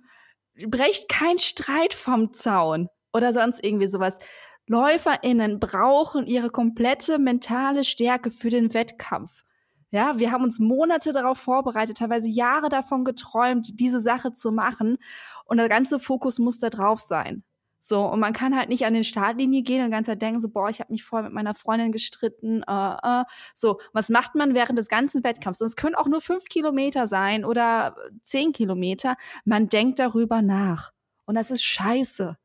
[0.67, 4.19] brecht kein Streit vom Zaun oder sonst irgendwie sowas.
[4.67, 9.43] LäuferInnen brauchen ihre komplette mentale Stärke für den Wettkampf.
[9.91, 14.97] Ja, wir haben uns Monate darauf vorbereitet, teilweise Jahre davon geträumt, diese Sache zu machen.
[15.45, 17.43] Und der ganze Fokus muss da drauf sein.
[17.85, 20.47] So, und man kann halt nicht an den Startlinie gehen und ganze Zeit denken, so,
[20.47, 22.63] boah, ich habe mich voll mit meiner Freundin gestritten.
[22.63, 23.23] Äh, äh.
[23.55, 25.59] So, was macht man während des ganzen Wettkampfs?
[25.59, 29.17] Und es können auch nur fünf Kilometer sein oder zehn Kilometer.
[29.43, 30.93] Man denkt darüber nach.
[31.25, 32.37] Und das ist scheiße.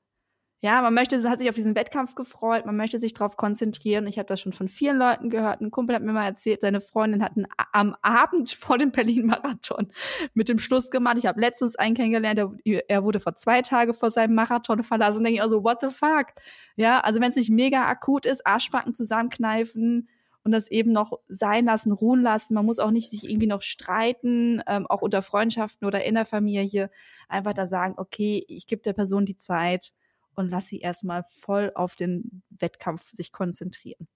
[0.60, 4.08] Ja, man möchte, hat sich auf diesen Wettkampf gefreut, man möchte sich darauf konzentrieren.
[4.08, 5.60] Ich habe das schon von vielen Leuten gehört.
[5.60, 9.92] Ein Kumpel hat mir mal erzählt, seine Freundin hat einen, am Abend vor dem Berlin-Marathon
[10.34, 11.16] mit dem Schluss gemacht.
[11.16, 15.22] Ich habe letztens einen kennengelernt, der, er wurde vor zwei Tagen vor seinem Marathon verlassen.
[15.22, 16.26] Denke ich also, what the fuck?
[16.74, 20.08] Ja, also wenn es nicht mega akut ist, Arschbacken zusammenkneifen,
[20.44, 22.54] und das eben noch sein lassen, ruhen lassen.
[22.54, 26.24] Man muss auch nicht sich irgendwie noch streiten, ähm, auch unter Freundschaften oder in der
[26.24, 26.90] Familie.
[27.28, 29.92] Einfach da sagen, okay, ich gebe der Person die Zeit
[30.38, 34.08] und lass sie erstmal voll auf den Wettkampf sich konzentrieren.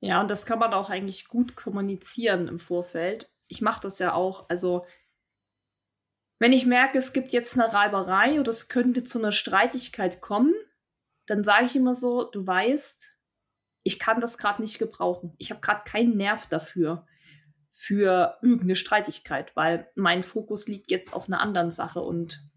[0.00, 3.30] Ja, und das kann man auch eigentlich gut kommunizieren im Vorfeld.
[3.48, 4.48] Ich mache das ja auch.
[4.48, 4.86] Also,
[6.38, 10.54] wenn ich merke, es gibt jetzt eine Reiberei oder es könnte zu einer Streitigkeit kommen,
[11.26, 13.16] dann sage ich immer so, du weißt,
[13.82, 15.34] ich kann das gerade nicht gebrauchen.
[15.38, 17.06] Ich habe gerade keinen Nerv dafür,
[17.76, 22.48] für irgendeine Streitigkeit, weil mein Fokus liegt jetzt auf einer anderen Sache und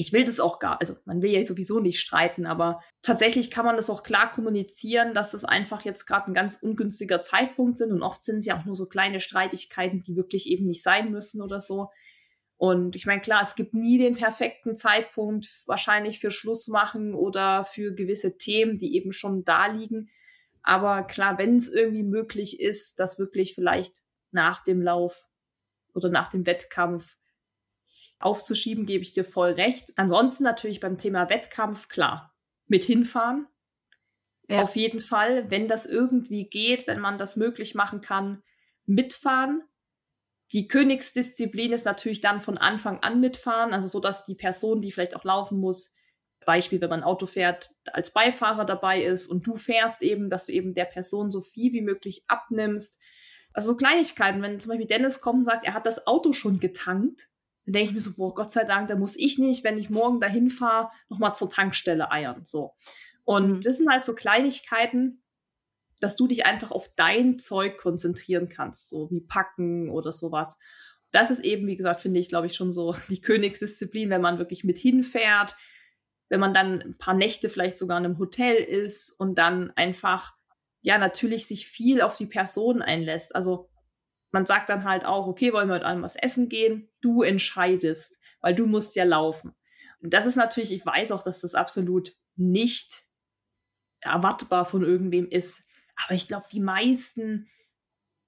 [0.00, 3.66] ich will das auch gar, also man will ja sowieso nicht streiten, aber tatsächlich kann
[3.66, 7.92] man das auch klar kommunizieren, dass das einfach jetzt gerade ein ganz ungünstiger Zeitpunkt sind
[7.92, 11.10] und oft sind es ja auch nur so kleine Streitigkeiten, die wirklich eben nicht sein
[11.10, 11.90] müssen oder so.
[12.56, 17.66] Und ich meine, klar, es gibt nie den perfekten Zeitpunkt wahrscheinlich für Schluss machen oder
[17.66, 20.08] für gewisse Themen, die eben schon da liegen.
[20.62, 23.96] Aber klar, wenn es irgendwie möglich ist, dass wirklich vielleicht
[24.30, 25.26] nach dem Lauf
[25.92, 27.16] oder nach dem Wettkampf
[28.20, 29.92] aufzuschieben, gebe ich dir voll recht.
[29.96, 32.34] Ansonsten natürlich beim Thema Wettkampf, klar,
[32.66, 33.48] mit hinfahren.
[34.48, 34.62] Ja.
[34.62, 38.42] Auf jeden Fall, wenn das irgendwie geht, wenn man das möglich machen kann,
[38.84, 39.62] mitfahren.
[40.52, 44.90] Die Königsdisziplin ist natürlich dann von Anfang an mitfahren, also so, dass die Person, die
[44.90, 45.94] vielleicht auch laufen muss,
[46.44, 50.52] Beispiel, wenn man Auto fährt, als Beifahrer dabei ist und du fährst eben, dass du
[50.52, 52.98] eben der Person so viel wie möglich abnimmst.
[53.52, 56.58] Also so Kleinigkeiten, wenn zum Beispiel Dennis kommt und sagt, er hat das Auto schon
[56.58, 57.29] getankt,
[57.70, 59.90] dann denke ich mir so, boah, Gott sei Dank, da muss ich nicht, wenn ich
[59.90, 62.42] morgen dahin fahre, nochmal zur Tankstelle eiern.
[62.44, 62.74] So.
[63.24, 63.60] Und mhm.
[63.60, 65.22] das sind halt so Kleinigkeiten,
[66.00, 70.58] dass du dich einfach auf dein Zeug konzentrieren kannst, so wie Packen oder sowas.
[71.12, 74.38] Das ist eben, wie gesagt, finde ich, glaube ich, schon so die Königsdisziplin, wenn man
[74.38, 75.54] wirklich mit hinfährt,
[76.28, 80.34] wenn man dann ein paar Nächte vielleicht sogar in einem Hotel ist und dann einfach,
[80.80, 83.36] ja, natürlich sich viel auf die Person einlässt.
[83.36, 83.69] Also
[84.32, 86.88] man sagt dann halt auch, okay, wollen wir heute Abend was essen gehen?
[87.00, 89.54] Du entscheidest, weil du musst ja laufen.
[90.02, 93.02] Und das ist natürlich, ich weiß auch, dass das absolut nicht
[94.00, 95.64] erwartbar von irgendwem ist.
[96.04, 97.48] Aber ich glaube, die meisten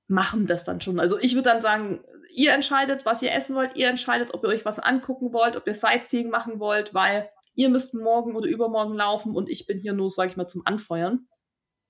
[0.07, 1.01] machen das dann schon.
[1.01, 4.51] Also ich würde dann sagen, ihr entscheidet, was ihr essen wollt, ihr entscheidet, ob ihr
[4.51, 8.95] euch was angucken wollt, ob ihr Sightseeing machen wollt, weil ihr müsst morgen oder übermorgen
[8.95, 11.29] laufen und ich bin hier nur, sag ich mal, zum Anfeuern.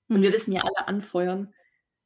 [0.07, 0.33] Und wir mhm.
[0.33, 1.53] wissen ja alle, anfeuern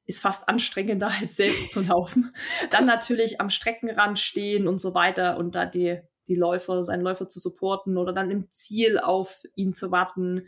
[0.07, 2.33] ist fast anstrengender als selbst zu laufen.
[2.71, 7.27] Dann natürlich am Streckenrand stehen und so weiter und da die, die Läufer, seinen Läufer
[7.27, 10.47] zu supporten oder dann im Ziel auf ihn zu warten.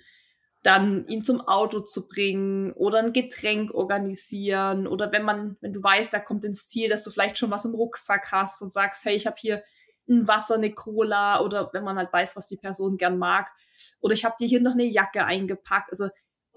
[0.63, 5.81] dann ihn zum Auto zu bringen oder ein Getränk organisieren oder wenn man, wenn du
[5.81, 9.05] weißt, er kommt ins Ziel, dass du vielleicht schon was im Rucksack hast und sagst,
[9.05, 9.63] hey, ich habe hier
[10.09, 13.51] ein Wasser, eine Cola oder wenn man halt weiß, was die Person gern mag
[14.01, 15.91] oder ich habe dir hier noch eine Jacke eingepackt.
[15.91, 16.09] Also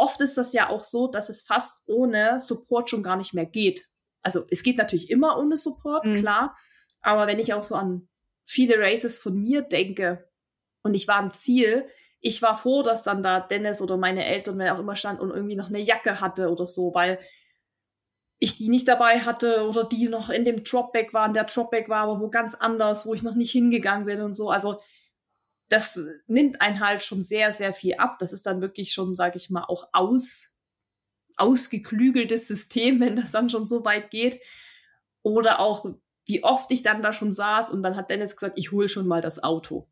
[0.03, 3.47] oft ist das ja auch so, dass es fast ohne Support schon gar nicht mehr
[3.47, 3.87] geht.
[4.21, 6.21] Also es geht natürlich immer ohne Support, mhm.
[6.21, 6.57] klar,
[7.01, 8.09] aber wenn ich auch so an
[8.45, 10.29] viele Races von mir denke
[10.83, 11.87] und ich war am Ziel,
[12.21, 15.31] ich war froh, dass dann da Dennis oder meine Eltern, wer auch immer stand und
[15.31, 17.21] irgendwie noch eine Jacke hatte oder so, weil
[18.41, 21.33] ich die nicht dabei hatte oder die noch in dem Dropback waren.
[21.33, 24.51] Der Dropback war aber wo ganz anders, wo ich noch nicht hingegangen bin und so.
[24.51, 24.81] Also
[25.73, 28.19] das nimmt einen halt schon sehr, sehr viel ab.
[28.19, 30.55] Das ist dann wirklich schon, sage ich mal, auch aus,
[31.37, 34.39] ausgeklügeltes System, wenn das dann schon so weit geht.
[35.23, 35.87] Oder auch,
[36.27, 39.07] wie oft ich dann da schon saß und dann hat Dennis gesagt, ich hole schon
[39.07, 39.89] mal das Auto.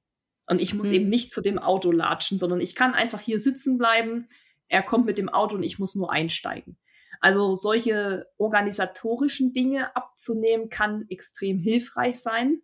[0.47, 0.95] Und ich muss hm.
[0.95, 4.28] eben nicht zu dem Auto latschen, sondern ich kann einfach hier sitzen bleiben.
[4.68, 6.76] Er kommt mit dem Auto und ich muss nur einsteigen.
[7.20, 12.61] Also solche organisatorischen Dinge abzunehmen kann extrem hilfreich sein.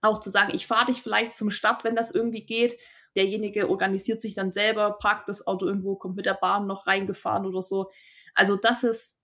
[0.00, 2.78] Auch zu sagen, ich fahre dich vielleicht zum Start, wenn das irgendwie geht.
[3.16, 7.46] Derjenige organisiert sich dann selber, parkt das Auto irgendwo, kommt mit der Bahn noch reingefahren
[7.46, 7.90] oder so.
[8.34, 9.18] Also das ist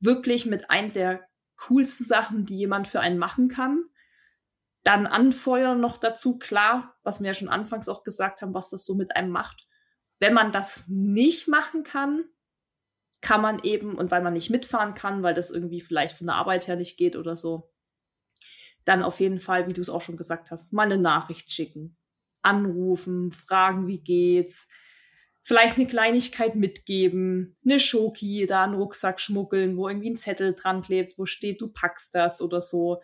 [0.00, 3.84] wirklich mit einem der coolsten Sachen, die jemand für einen machen kann.
[4.82, 8.84] Dann anfeuern noch dazu, klar, was wir ja schon anfangs auch gesagt haben, was das
[8.84, 9.66] so mit einem macht.
[10.18, 12.24] Wenn man das nicht machen kann,
[13.20, 16.36] kann man eben, und weil man nicht mitfahren kann, weil das irgendwie vielleicht von der
[16.36, 17.72] Arbeit her nicht geht oder so,
[18.86, 21.96] dann auf jeden Fall, wie du es auch schon gesagt hast, mal eine Nachricht schicken,
[22.40, 24.68] anrufen, fragen, wie geht's,
[25.42, 30.82] vielleicht eine Kleinigkeit mitgeben, eine Schoki, da einen Rucksack schmuggeln, wo irgendwie ein Zettel dran
[30.82, 33.02] klebt, wo steht, du packst das oder so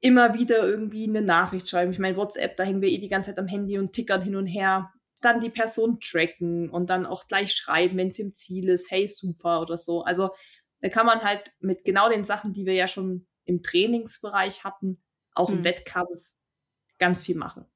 [0.00, 1.90] immer wieder irgendwie eine Nachricht schreiben.
[1.90, 4.36] Ich meine, WhatsApp, da hängen wir eh die ganze Zeit am Handy und tickern hin
[4.36, 4.92] und her.
[5.22, 9.06] Dann die Person tracken und dann auch gleich schreiben, wenn es im Ziel ist, hey,
[9.06, 10.02] super oder so.
[10.02, 10.30] Also
[10.82, 15.02] da kann man halt mit genau den Sachen, die wir ja schon im Trainingsbereich hatten,
[15.34, 16.32] auch im Wettkampf
[16.98, 17.66] ganz viel machen.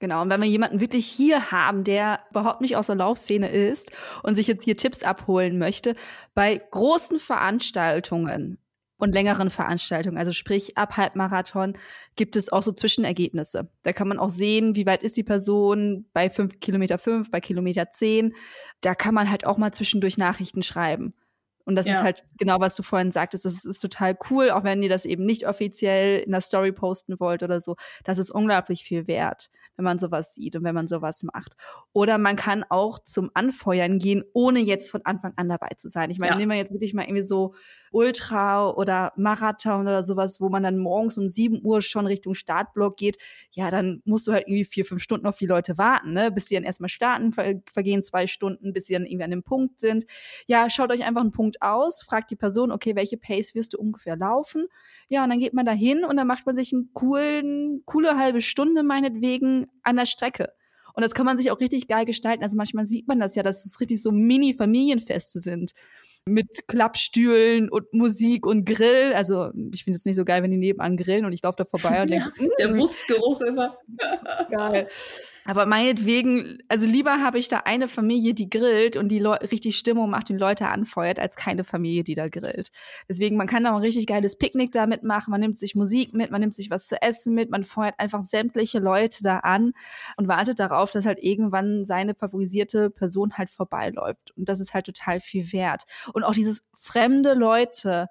[0.00, 3.90] Genau, und wenn wir jemanden wirklich hier haben, der überhaupt nicht aus der Laufszene ist
[4.22, 5.96] und sich jetzt hier Tipps abholen möchte,
[6.34, 8.58] bei großen Veranstaltungen,
[8.98, 11.78] und längeren Veranstaltungen, also sprich ab Halbmarathon,
[12.16, 13.70] gibt es auch so Zwischenergebnisse.
[13.82, 17.40] Da kann man auch sehen, wie weit ist die Person bei fünf Kilometer fünf, bei
[17.40, 18.34] Kilometer zehn.
[18.80, 21.14] Da kann man halt auch mal zwischendurch Nachrichten schreiben.
[21.68, 21.96] Und das ja.
[21.96, 23.44] ist halt genau, was du vorhin sagtest.
[23.44, 26.72] Das ist, ist, total cool, auch wenn ihr das eben nicht offiziell in der Story
[26.72, 27.76] posten wollt oder so.
[28.04, 31.54] Das ist unglaublich viel wert wenn man sowas sieht und wenn man sowas macht.
[31.92, 36.10] Oder man kann auch zum Anfeuern gehen, ohne jetzt von Anfang an dabei zu sein.
[36.10, 36.36] Ich meine, ja.
[36.36, 37.54] nehmen wir jetzt wirklich mal irgendwie so
[37.92, 42.96] Ultra oder Marathon oder sowas, wo man dann morgens um 7 Uhr schon Richtung Startblock
[42.96, 43.18] geht.
[43.52, 46.32] Ja, dann musst du halt irgendwie vier, fünf Stunden auf die Leute warten, ne?
[46.32, 49.80] bis sie dann erstmal starten, vergehen zwei Stunden, bis sie dann irgendwie an dem Punkt
[49.80, 50.06] sind.
[50.46, 53.78] Ja, schaut euch einfach einen Punkt aus, fragt die Person, okay, welche Pace wirst du
[53.78, 54.66] ungefähr laufen?
[55.08, 58.18] Ja, und dann geht man da hin und dann macht man sich einen coolen, coole
[58.18, 60.52] halbe Stunde meinetwegen an der Strecke.
[60.94, 62.42] Und das kann man sich auch richtig geil gestalten.
[62.42, 65.72] Also manchmal sieht man das ja, dass es richtig so Mini-Familienfeste sind.
[66.26, 69.12] Mit Klappstühlen und Musik und Grill.
[69.14, 71.64] Also ich finde es nicht so geil, wenn die nebenan grillen und ich laufe da
[71.64, 73.78] vorbei und denke, ja, der Wurstgeruch immer.
[74.50, 74.88] geil.
[75.44, 79.78] Aber meinetwegen, also lieber habe ich da eine Familie, die grillt und die Leu richtig
[79.78, 82.70] Stimmung macht und Leute anfeuert, als keine Familie, die da grillt.
[83.08, 86.30] Deswegen, man kann da ein richtig geiles Picknick da mitmachen, man nimmt sich Musik mit,
[86.30, 89.72] man nimmt sich was zu essen mit, man feuert einfach sämtliche Leute da an
[90.16, 94.36] und wartet darauf, dass halt irgendwann seine favorisierte Person halt vorbeiläuft.
[94.36, 95.84] Und das ist halt total viel wert.
[96.12, 98.08] Und auch dieses fremde Leute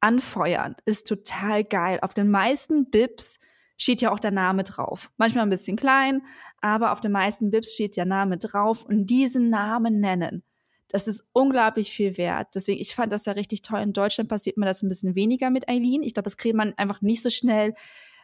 [0.00, 1.98] anfeuern ist total geil.
[2.02, 3.38] Auf den meisten Bips
[3.82, 5.10] steht ja auch der Name drauf.
[5.16, 6.22] Manchmal ein bisschen klein,
[6.60, 10.44] aber auf den meisten Bibs steht der Name drauf und diesen Namen nennen.
[10.86, 12.48] Das ist unglaublich viel wert.
[12.54, 13.80] Deswegen, ich fand das ja richtig toll.
[13.80, 16.04] In Deutschland passiert mir das ein bisschen weniger mit Eileen.
[16.04, 17.74] Ich glaube, das kriegt man einfach nicht so schnell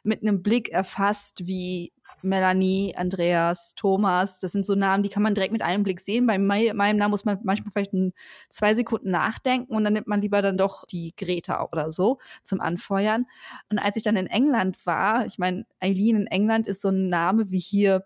[0.05, 1.93] mit einem Blick erfasst wie
[2.23, 4.41] Melanie, Andreas, Thomas.
[4.41, 6.27] Das sind so Namen, die kann man direkt mit einem Blick sehen.
[6.27, 8.13] Bei meinem Namen muss man manchmal vielleicht ein,
[8.49, 12.61] zwei Sekunden nachdenken und dann nimmt man lieber dann doch die Greta oder so zum
[12.61, 13.27] Anfeuern.
[13.71, 17.09] Und als ich dann in England war, ich meine, Eileen in England ist so ein
[17.09, 18.05] Name wie hier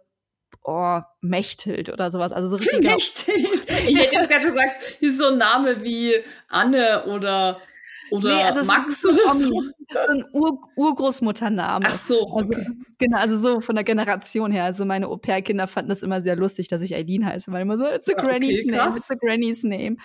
[0.65, 2.33] oh, Mechthild oder sowas.
[2.33, 2.81] Also so richtig.
[2.83, 3.71] Mechthild.
[3.89, 6.15] Ich hätte jetzt gerade gesagt, ist so ein Name wie
[6.49, 7.59] Anne oder
[8.13, 9.49] oder nee, also Max oder so.
[9.49, 11.87] so ein Ur Urgroßmuttername.
[11.89, 12.15] Ach so.
[12.15, 12.57] Also okay.
[12.57, 14.65] Also, genau, also so von der Generation her.
[14.65, 17.87] Also meine Au-pair-Kinder fanden das immer sehr lustig, dass ich Eileen heiße, weil immer so,
[17.87, 19.97] it's a ja, Granny's okay, name, it's a Granny's name.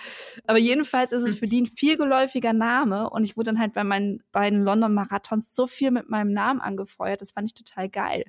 [0.46, 3.74] Aber jedenfalls ist es für die ein viel geläufiger Name und ich wurde dann halt
[3.74, 7.20] bei meinen beiden London-Marathons so viel mit meinem Namen angefeuert.
[7.20, 8.24] Das fand ich total geil.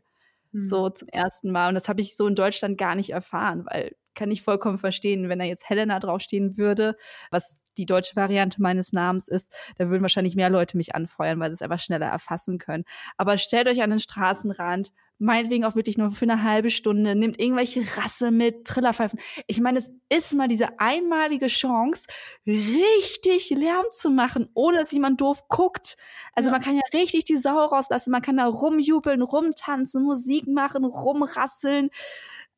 [0.52, 0.96] So hm.
[0.96, 1.70] zum ersten Mal.
[1.70, 5.30] Und das habe ich so in Deutschland gar nicht erfahren, weil kann ich vollkommen verstehen,
[5.30, 6.97] wenn da jetzt Helena draufstehen würde,
[7.32, 11.49] was die deutsche Variante meines Namens ist, da würden wahrscheinlich mehr Leute mich anfeuern, weil
[11.49, 12.84] sie es einfach schneller erfassen können.
[13.18, 17.39] Aber stellt euch an den Straßenrand, meinetwegen auch wirklich nur für eine halbe Stunde, nehmt
[17.39, 19.20] irgendwelche Rasse mit, Trillerpfeifen.
[19.47, 22.07] Ich meine, es ist mal diese einmalige Chance,
[22.47, 25.97] richtig Lärm zu machen, ohne dass jemand doof guckt.
[26.34, 26.53] Also ja.
[26.53, 31.89] man kann ja richtig die Sau rauslassen, man kann da rumjubeln, rumtanzen, Musik machen, rumrasseln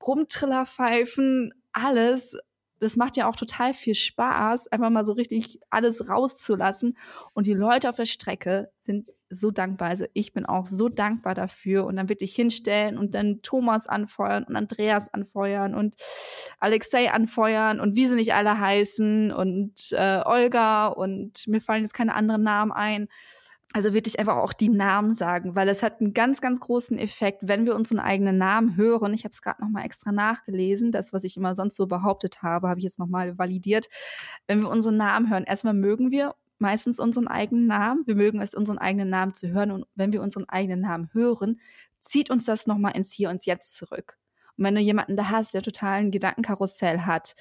[0.06, 2.38] rumtrillerpfeifen, alles.
[2.80, 6.97] Das macht ja auch total viel Spaß, einfach mal so richtig alles rauszulassen.
[7.34, 9.89] Und die Leute auf der Strecke sind so dankbar.
[9.89, 11.86] Also ich bin auch so dankbar dafür.
[11.86, 15.95] Und dann wirklich hinstellen und dann Thomas anfeuern und Andreas anfeuern und
[16.60, 21.93] Alexei anfeuern und wie sie nicht alle heißen und äh, Olga und mir fallen jetzt
[21.93, 23.08] keine anderen Namen ein.
[23.74, 27.40] Also wirklich einfach auch die Namen sagen, weil es hat einen ganz, ganz großen Effekt,
[27.44, 29.14] wenn wir unseren eigenen Namen hören.
[29.14, 30.92] Ich habe es gerade noch mal extra nachgelesen.
[30.92, 33.88] Das, was ich immer sonst so behauptet habe, habe ich jetzt noch mal validiert.
[34.46, 38.06] Wenn wir unseren Namen hören, erstmal mögen wir meistens unseren eigenen Namen.
[38.06, 39.72] Wir mögen es, unseren eigenen Namen zu hören.
[39.72, 41.62] Und wenn wir unseren eigenen Namen hören,
[42.02, 44.18] zieht uns das noch mal ins Hier und Jetzt zurück.
[44.58, 47.36] Und wenn du jemanden da hast, der total ein Gedankenkarussell hat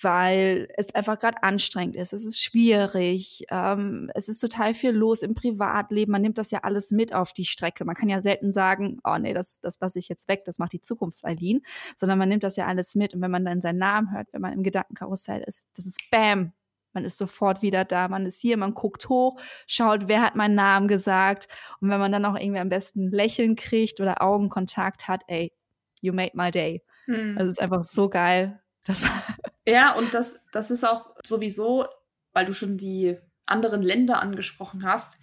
[0.00, 2.12] weil es einfach gerade anstrengend ist.
[2.12, 3.44] Es ist schwierig.
[3.50, 6.12] Ähm, es ist total viel los im Privatleben.
[6.12, 7.84] Man nimmt das ja alles mit auf die Strecke.
[7.84, 10.72] Man kann ja selten sagen, oh nee, das, das lasse ich jetzt weg, das macht
[10.72, 11.62] die Zukunftsalin,
[11.96, 13.14] sondern man nimmt das ja alles mit.
[13.14, 16.52] Und wenn man dann seinen Namen hört, wenn man im Gedankenkarussell ist, das ist Bam.
[16.92, 20.54] Man ist sofort wieder da, man ist hier, man guckt hoch, schaut, wer hat meinen
[20.54, 21.46] Namen gesagt.
[21.80, 25.52] Und wenn man dann auch irgendwie am besten Lächeln kriegt oder Augenkontakt hat, ey,
[26.00, 26.82] you made my day.
[27.04, 27.36] Hm.
[27.36, 28.62] Das ist einfach so geil.
[28.84, 29.10] Das war
[29.66, 31.86] ja, und das, das ist auch sowieso,
[32.32, 35.20] weil du schon die anderen Länder angesprochen hast,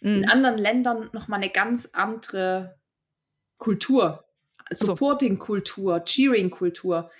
[0.00, 0.22] mhm.
[0.22, 2.78] in anderen Ländern nochmal eine ganz andere
[3.58, 4.24] Kultur.
[4.70, 7.10] Supporting-Kultur, Cheering-Kultur.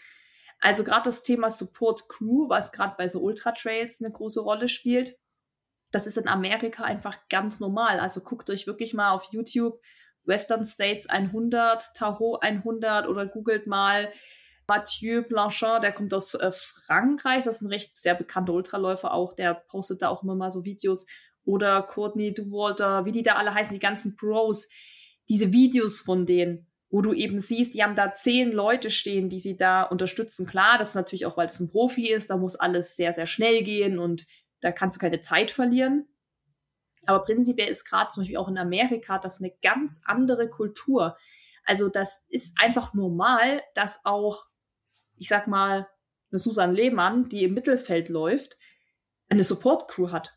[0.60, 4.68] Also gerade das Thema Support Crew, was gerade bei so Ultra Trails eine große Rolle
[4.68, 5.16] spielt,
[5.90, 8.00] das ist in Amerika einfach ganz normal.
[8.00, 9.80] Also guckt euch wirklich mal auf YouTube
[10.24, 14.12] Western States 100, Tahoe 100 oder googelt mal
[14.68, 19.32] Mathieu Blanchard, der kommt aus äh, Frankreich, das ist ein recht sehr bekannter Ultraläufer auch,
[19.32, 21.06] der postet da auch immer mal so Videos.
[21.44, 24.68] Oder Courtney Duwalter, wie die da alle heißen, die ganzen Pros,
[25.30, 29.40] diese Videos von denen, wo du eben siehst, die haben da zehn Leute stehen, die
[29.40, 30.46] sie da unterstützen.
[30.46, 33.26] Klar, das ist natürlich auch, weil es ein Profi ist, da muss alles sehr, sehr
[33.26, 34.26] schnell gehen und
[34.60, 36.06] da kannst du keine Zeit verlieren.
[37.06, 41.16] Aber prinzipiell ist gerade zum Beispiel auch in Amerika das eine ganz andere Kultur.
[41.64, 44.47] Also das ist einfach normal, dass auch
[45.18, 45.88] ich sag mal,
[46.30, 48.56] eine Susan Lehmann, die im Mittelfeld läuft,
[49.30, 50.34] eine Support-Crew hat.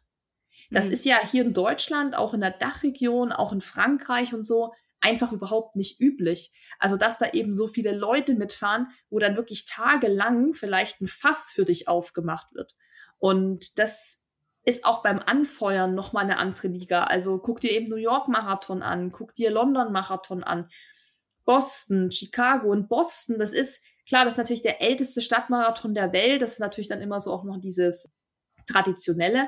[0.69, 0.91] Das mhm.
[0.93, 5.31] ist ja hier in Deutschland, auch in der Dachregion, auch in Frankreich und so, einfach
[5.31, 6.53] überhaupt nicht üblich.
[6.79, 11.51] Also, dass da eben so viele Leute mitfahren, wo dann wirklich tagelang vielleicht ein Fass
[11.51, 12.75] für dich aufgemacht wird.
[13.17, 14.21] Und das
[14.63, 17.03] ist auch beim Anfeuern nochmal eine andere Liga.
[17.03, 20.69] Also guck dir eben New York Marathon an, guck dir London Marathon an,
[21.45, 26.41] Boston, Chicago und Boston, das ist, Klar, das ist natürlich der älteste Stadtmarathon der Welt.
[26.41, 28.11] Das ist natürlich dann immer so auch noch dieses
[28.67, 29.47] traditionelle.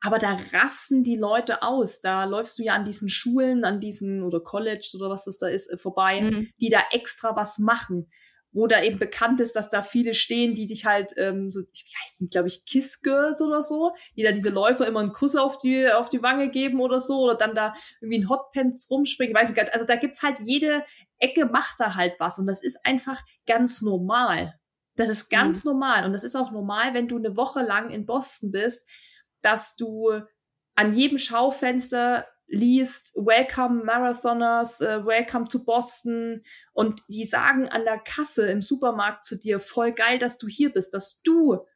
[0.00, 2.02] Aber da rasten die Leute aus.
[2.02, 5.48] Da läufst du ja an diesen Schulen, an diesen oder College oder was das da
[5.48, 6.48] ist, äh, vorbei, mhm.
[6.60, 8.08] die da extra was machen
[8.56, 11.84] wo da eben bekannt ist, dass da viele stehen, die dich halt, ähm, so, ich
[11.84, 15.36] weiß nicht, glaube ich, Kiss Girls oder so, die da diese Läufer immer einen Kuss
[15.36, 19.34] auf die, auf die Wange geben oder so, oder dann da irgendwie in Hotpants rumspringen,
[19.34, 19.74] weiß ich gar nicht.
[19.74, 20.84] Also da gibt's halt jede
[21.18, 24.58] Ecke macht da halt was und das ist einfach ganz normal.
[24.96, 25.72] Das ist ganz mhm.
[25.72, 28.88] normal und das ist auch normal, wenn du eine Woche lang in Boston bist,
[29.42, 30.10] dass du
[30.74, 36.42] an jedem Schaufenster liest, Welcome Marathoners, uh, Welcome to Boston
[36.72, 40.72] und die sagen an der Kasse im Supermarkt zu dir, voll geil, dass du hier
[40.72, 41.66] bist, dass du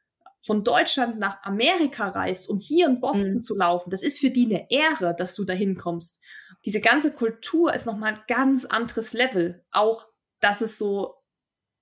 [0.41, 3.41] von Deutschland nach Amerika reist, um hier in Boston mhm.
[3.41, 3.91] zu laufen.
[3.91, 6.19] Das ist für die eine Ehre, dass du dahin kommst.
[6.65, 9.65] Diese ganze Kultur ist nochmal ein ganz anderes Level.
[9.71, 10.07] Auch,
[10.39, 11.15] dass es so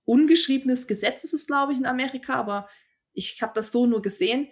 [0.05, 2.69] ungeschriebenes Gesetz ist, glaube ich, in Amerika, aber
[3.13, 4.49] ich habe das so nur gesehen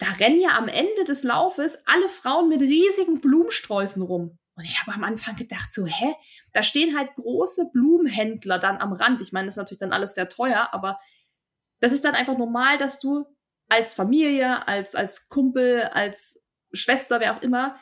[0.00, 4.38] da rennen ja am Ende des Laufes alle Frauen mit riesigen Blumensträußen rum.
[4.54, 6.14] Und ich habe am Anfang gedacht, so, hä?
[6.52, 9.20] Da stehen halt große Blumenhändler dann am Rand.
[9.20, 10.98] Ich meine, das ist natürlich dann alles sehr teuer, aber
[11.80, 13.26] das ist dann einfach normal, dass du
[13.68, 16.42] als Familie, als, als Kumpel, als
[16.72, 17.78] Schwester, wer auch immer,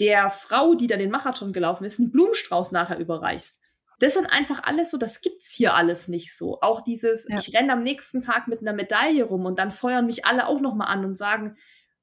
[0.00, 3.60] der Frau, die da den Marathon gelaufen ist, einen Blumenstrauß nachher überreichst
[4.00, 6.58] das sind einfach alles so, das gibt's hier alles nicht so.
[6.62, 7.38] Auch dieses, ja.
[7.38, 10.60] ich renne am nächsten Tag mit einer Medaille rum und dann feuern mich alle auch
[10.60, 11.56] nochmal an und sagen,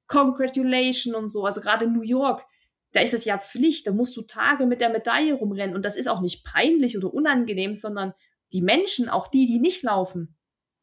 [0.05, 1.43] Congratulation und so.
[1.43, 2.45] Also gerade in New York,
[2.91, 5.97] da ist es ja Pflicht, da musst du Tage mit der Medaille rumrennen und das
[5.97, 8.13] ist auch nicht peinlich oder unangenehm, sondern
[8.53, 10.37] die Menschen, auch die, die nicht laufen,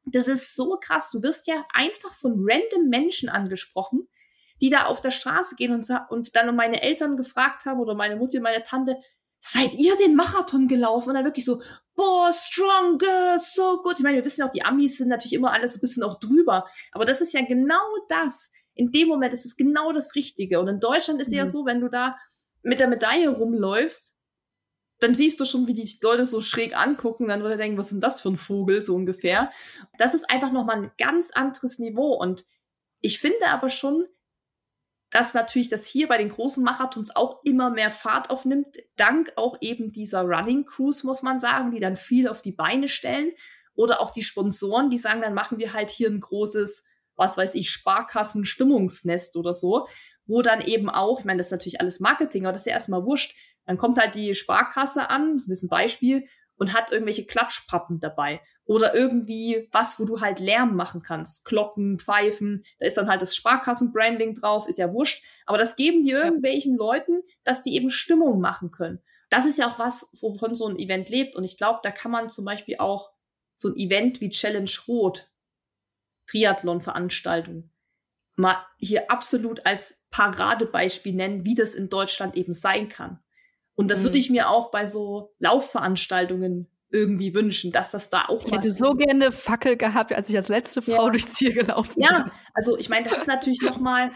[0.05, 1.11] Das ist so krass.
[1.13, 4.09] Du wirst ja einfach von random Menschen angesprochen,
[4.65, 8.17] die da auf der Straße gehen und, und dann meine Eltern gefragt haben oder meine
[8.17, 8.97] Mutter, meine Tante,
[9.39, 11.11] seid ihr den Marathon gelaufen?
[11.11, 11.61] Und dann wirklich so,
[11.95, 13.97] boah, strong girl, so gut.
[13.99, 16.67] Ich meine, wir wissen auch, die Amis sind natürlich immer alles ein bisschen auch drüber.
[16.93, 17.77] Aber das ist ja genau
[18.09, 18.51] das.
[18.73, 20.59] In dem Moment ist es genau das Richtige.
[20.61, 21.35] Und in Deutschland ist mhm.
[21.35, 22.17] ja so, wenn du da
[22.63, 24.19] mit der Medaille rumläufst,
[25.01, 27.93] dann siehst du schon, wie die Leute so schräg angucken, dann würde denken, was ist
[27.93, 29.53] denn das für ein Vogel, so ungefähr.
[29.99, 32.15] Das ist einfach nochmal ein ganz anderes Niveau.
[32.15, 32.47] Und
[33.03, 34.07] ich finde aber schon,
[35.15, 39.57] dass natürlich das hier bei den großen Marathons auch immer mehr Fahrt aufnimmt, dank auch
[39.61, 43.31] eben dieser Running Crews, muss man sagen, die dann viel auf die Beine stellen.
[43.77, 46.83] Oder auch die Sponsoren, die sagen, dann machen wir halt hier ein großes,
[47.15, 49.87] was weiß ich, Sparkassen-Stimmungsnest oder so,
[50.27, 52.73] wo dann eben auch, ich meine, das ist natürlich alles Marketing, aber das ist ja
[52.73, 53.37] erstmal wurscht.
[53.67, 56.27] Dann kommt halt die Sparkasse an, das ist ein Beispiel,
[56.57, 61.45] und hat irgendwelche Klatschpappen dabei oder irgendwie was, wo du halt Lärm machen kannst.
[61.45, 65.23] Glocken, Pfeifen, da ist dann halt das Sparkassen-Branding drauf, ist ja wurscht.
[65.47, 66.79] Aber das geben die irgendwelchen ja.
[66.79, 69.03] Leuten, dass die eben Stimmung machen können.
[69.29, 71.35] Das ist ja auch was, wovon so ein Event lebt.
[71.35, 73.11] Und ich glaube, da kann man zum Beispiel auch
[73.57, 75.31] so ein Event wie Challenge Rot,
[76.27, 77.71] Triathlon-Veranstaltung,
[78.37, 83.24] mal hier absolut als Paradebeispiel nennen, wie das in Deutschland eben sein kann.
[83.75, 84.05] Und das mhm.
[84.05, 88.71] würde ich mir auch bei so Laufveranstaltungen irgendwie wünschen, dass das da auch ich hätte
[88.71, 91.11] so gerne Fackel gehabt, als ich als letzte Frau ja.
[91.11, 92.05] durchs Ziel gelaufen bin.
[92.05, 94.13] Ja, also ich meine, das ist natürlich noch mal,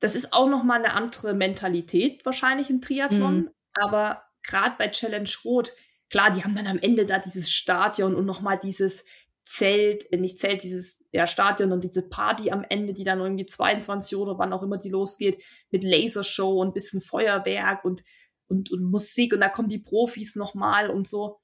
[0.00, 3.36] das ist auch noch mal eine andere Mentalität wahrscheinlich im Triathlon.
[3.36, 3.50] Mhm.
[3.80, 5.72] Aber gerade bei Challenge Rot,
[6.10, 9.06] klar, die haben dann am Ende da dieses Stadion und noch mal dieses
[9.46, 13.46] Zelt, äh, nicht Zelt, dieses ja, Stadion und diese Party am Ende, die dann irgendwie
[13.46, 18.02] 22 Uhr oder wann auch immer die losgeht, mit Lasershow und bisschen Feuerwerk und
[18.48, 21.40] und, und Musik und da kommen die Profis nochmal und so.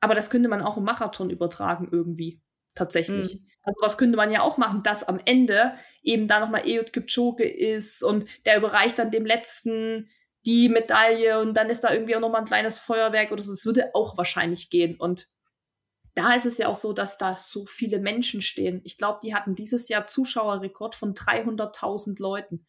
[0.00, 2.40] Aber das könnte man auch im Marathon übertragen irgendwie,
[2.74, 3.34] tatsächlich.
[3.34, 3.46] Mhm.
[3.62, 7.44] Also was könnte man ja auch machen, dass am Ende eben da nochmal Eot Kipchoge
[7.44, 10.08] ist und der überreicht dann dem Letzten
[10.44, 13.50] die Medaille und dann ist da irgendwie auch nochmal ein kleines Feuerwerk oder so.
[13.50, 14.96] Das würde auch wahrscheinlich gehen.
[14.96, 15.28] Und
[16.14, 18.80] da ist es ja auch so, dass da so viele Menschen stehen.
[18.84, 22.66] Ich glaube, die hatten dieses Jahr Zuschauerrekord von 300.000 Leuten.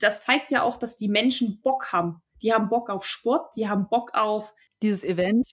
[0.00, 3.68] Das zeigt ja auch, dass die Menschen Bock haben die haben Bock auf Sport, die
[3.68, 5.48] haben Bock auf dieses Event.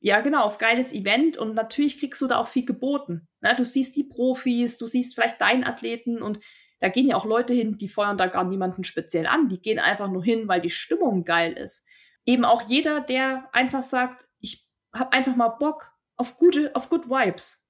[0.00, 3.26] Ja, genau, auf geiles Event und natürlich kriegst du da auch viel geboten.
[3.40, 3.54] Ne?
[3.56, 6.38] Du siehst die Profis, du siehst vielleicht deinen Athleten und
[6.80, 9.48] da gehen ja auch Leute hin, die feuern da gar niemanden speziell an.
[9.48, 11.86] Die gehen einfach nur hin, weil die Stimmung geil ist.
[12.26, 17.08] Eben auch jeder, der einfach sagt, ich habe einfach mal Bock auf gute, auf good
[17.08, 17.66] Vibes.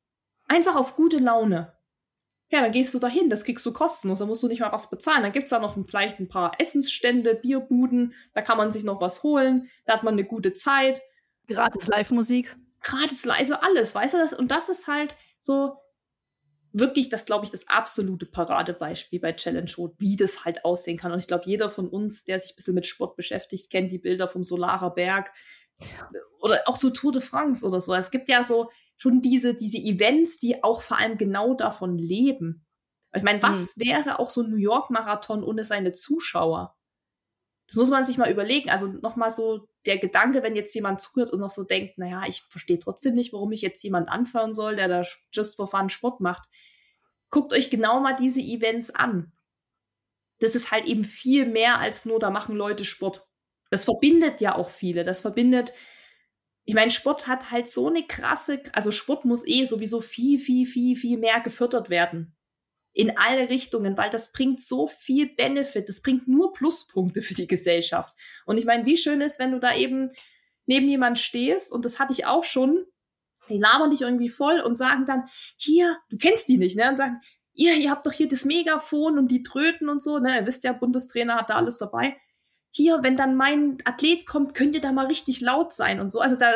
[0.48, 1.75] Einfach auf gute Laune.
[2.50, 4.88] Ja, dann gehst du dahin, das kriegst du kostenlos, da musst du nicht mal was
[4.88, 5.22] bezahlen.
[5.22, 9.22] Dann gibt's da noch vielleicht ein paar Essensstände, Bierbuden, da kann man sich noch was
[9.24, 11.02] holen, da hat man eine gute Zeit.
[11.48, 12.56] Gratis Live-Musik.
[12.82, 14.32] Gratis Live, also alles, weißt du das?
[14.32, 15.76] Und das ist halt so
[16.72, 21.10] wirklich, das glaube ich, das absolute Paradebeispiel bei Challenge Road, wie das halt aussehen kann.
[21.10, 23.98] Und ich glaube, jeder von uns, der sich ein bisschen mit Sport beschäftigt, kennt die
[23.98, 25.32] Bilder vom Solarer Berg
[26.40, 27.94] oder auch so Tour de France oder so.
[27.94, 32.66] Es gibt ja so schon diese, diese Events, die auch vor allem genau davon leben.
[33.14, 33.84] Ich meine, was mhm.
[33.84, 36.76] wäre auch so ein New York-Marathon ohne seine Zuschauer?
[37.68, 38.70] Das muss man sich mal überlegen.
[38.70, 42.42] Also nochmal so der Gedanke, wenn jetzt jemand zuhört und noch so denkt, naja, ich
[42.48, 46.20] verstehe trotzdem nicht, warum ich jetzt jemand anfahren soll, der da just for fun Sport
[46.20, 46.48] macht.
[47.30, 49.32] Guckt euch genau mal diese Events an.
[50.38, 53.26] Das ist halt eben viel mehr als nur, da machen Leute Sport.
[53.70, 55.02] Das verbindet ja auch viele.
[55.02, 55.72] Das verbindet
[56.66, 60.66] ich meine, Sport hat halt so eine krasse, also Sport muss eh sowieso viel, viel,
[60.66, 62.36] viel, viel mehr gefördert werden.
[62.92, 67.46] In alle Richtungen, weil das bringt so viel Benefit, das bringt nur Pluspunkte für die
[67.46, 68.16] Gesellschaft.
[68.46, 70.10] Und ich meine, wie schön ist, wenn du da eben
[70.66, 72.84] neben jemand stehst, und das hatte ich auch schon,
[73.48, 76.88] die labern dich irgendwie voll und sagen dann, hier, du kennst die nicht, ne?
[76.88, 77.20] Und sagen,
[77.52, 80.40] ihr, ihr habt doch hier das Megafon und die Tröten und so, ne?
[80.40, 82.16] Ihr wisst ja, Bundestrainer hat da alles dabei
[82.76, 86.20] hier, wenn dann mein Athlet kommt, könnt ihr da mal richtig laut sein und so.
[86.20, 86.50] Also da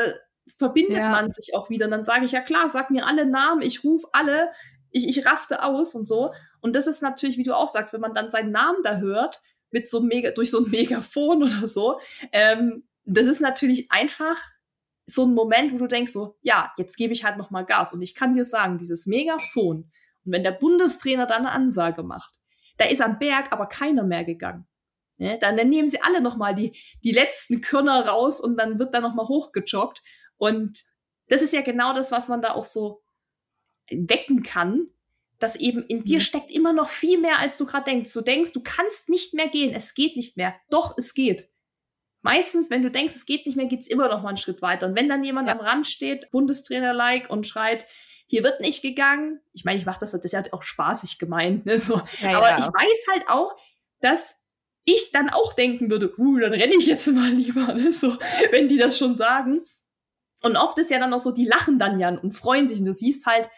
[0.59, 1.11] verbindet ja.
[1.11, 1.87] man sich auch wieder.
[1.87, 4.51] Und dann sage ich, ja klar, sag mir alle Namen, ich rufe alle,
[4.91, 6.33] ich, ich raste aus und so.
[6.61, 9.41] Und das ist natürlich, wie du auch sagst, wenn man dann seinen Namen da hört,
[9.71, 12.01] mit so mega, durch so ein Megafon oder so,
[12.33, 14.37] ähm, das ist natürlich einfach
[15.07, 17.95] so ein Moment, wo du denkst so, ja, jetzt gebe ich halt noch mal Gas.
[17.95, 19.91] Und ich kann dir sagen, dieses Megafon,
[20.25, 22.39] und wenn der Bundestrainer dann eine Ansage macht,
[22.77, 24.66] da ist am Berg aber keiner mehr gegangen.
[25.21, 25.39] Ne?
[25.39, 26.73] Dann, dann nehmen sie alle nochmal die,
[27.05, 30.03] die letzten Körner raus und dann wird da nochmal hochgejoggt.
[30.39, 30.83] Und
[31.29, 33.03] das ist ja genau das, was man da auch so
[33.91, 34.87] wecken kann,
[35.39, 36.23] dass eben in dir mhm.
[36.23, 38.12] steckt immer noch viel mehr, als du gerade denkst.
[38.14, 40.55] Du denkst, du kannst nicht mehr gehen, es geht nicht mehr.
[40.71, 41.51] Doch, es geht.
[42.23, 44.87] Meistens, wenn du denkst, es geht nicht mehr, geht's immer noch mal einen Schritt weiter.
[44.87, 45.55] Und wenn dann jemand ja.
[45.55, 47.87] am Rand steht, Bundestrainer-like und schreit,
[48.27, 49.41] hier wird nicht gegangen.
[49.53, 51.79] Ich meine, ich mache das, das ist ja auch spaßig gemeint, ne?
[51.79, 52.01] so.
[52.23, 52.59] Ja, aber ja.
[52.59, 53.55] ich weiß halt auch,
[54.01, 54.39] dass
[54.85, 57.93] ich dann auch denken würde, uh, dann renne ich jetzt mal lieber, ne?
[57.93, 58.16] so,
[58.51, 59.61] wenn die das schon sagen.
[60.43, 62.87] Und oft ist ja dann auch so, die lachen dann ja und freuen sich und
[62.87, 63.51] du siehst halt,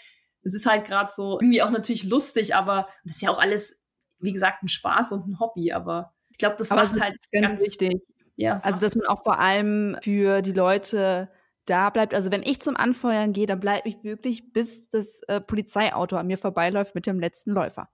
[0.43, 3.81] es ist halt gerade so irgendwie auch natürlich lustig, aber das ist ja auch alles,
[4.18, 7.62] wie gesagt, ein Spaß und ein Hobby, aber ich glaube, das war halt ganz, ganz
[7.62, 8.03] wichtig.
[8.35, 11.31] Ja, also dass man auch vor allem für die Leute
[11.66, 12.14] da bleibt.
[12.14, 16.27] Also wenn ich zum Anfeuern gehe, dann bleibe ich wirklich, bis das äh, Polizeiauto an
[16.27, 17.89] mir vorbeiläuft mit dem letzten Läufer.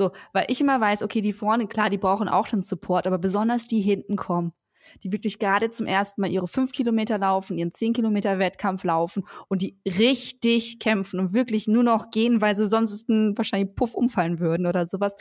[0.00, 3.18] So, weil ich immer weiß, okay, die vorne, klar, die brauchen auch den Support, aber
[3.18, 4.54] besonders die hinten kommen,
[5.02, 9.26] die wirklich gerade zum ersten Mal ihre fünf Kilometer laufen, ihren zehn Kilometer Wettkampf laufen
[9.48, 14.40] und die richtig kämpfen und wirklich nur noch gehen, weil sie sonst wahrscheinlich Puff umfallen
[14.40, 15.18] würden oder sowas,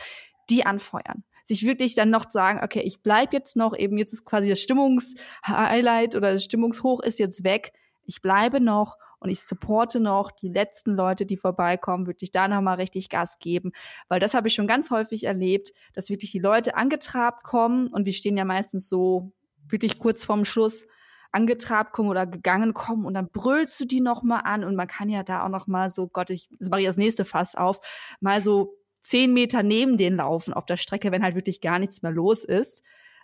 [0.49, 4.23] die anfeuern sich wirklich dann noch sagen, okay, ich bleib jetzt noch eben, jetzt ist
[4.23, 7.73] quasi das Stimmungshighlight oder das Stimmungshoch ist jetzt weg.
[8.05, 12.75] Ich bleibe noch und ich supporte noch die letzten Leute, die vorbeikommen, wirklich da nochmal
[12.75, 13.71] richtig Gas geben.
[14.07, 18.05] Weil das habe ich schon ganz häufig erlebt, dass wirklich die Leute angetrabt kommen und
[18.05, 19.31] wir stehen ja meistens so
[19.67, 20.87] wirklich kurz vorm Schluss
[21.31, 24.87] angetrabt kommen oder gegangen kommen und dann brüllst du die noch mal an und man
[24.87, 27.79] kann ja da auch noch mal so Gott ich mache ich das nächste Fass auf
[28.19, 32.01] mal so zehn Meter neben denen laufen auf der Strecke, wenn halt wirklich gar nichts
[32.01, 32.83] mehr los ist.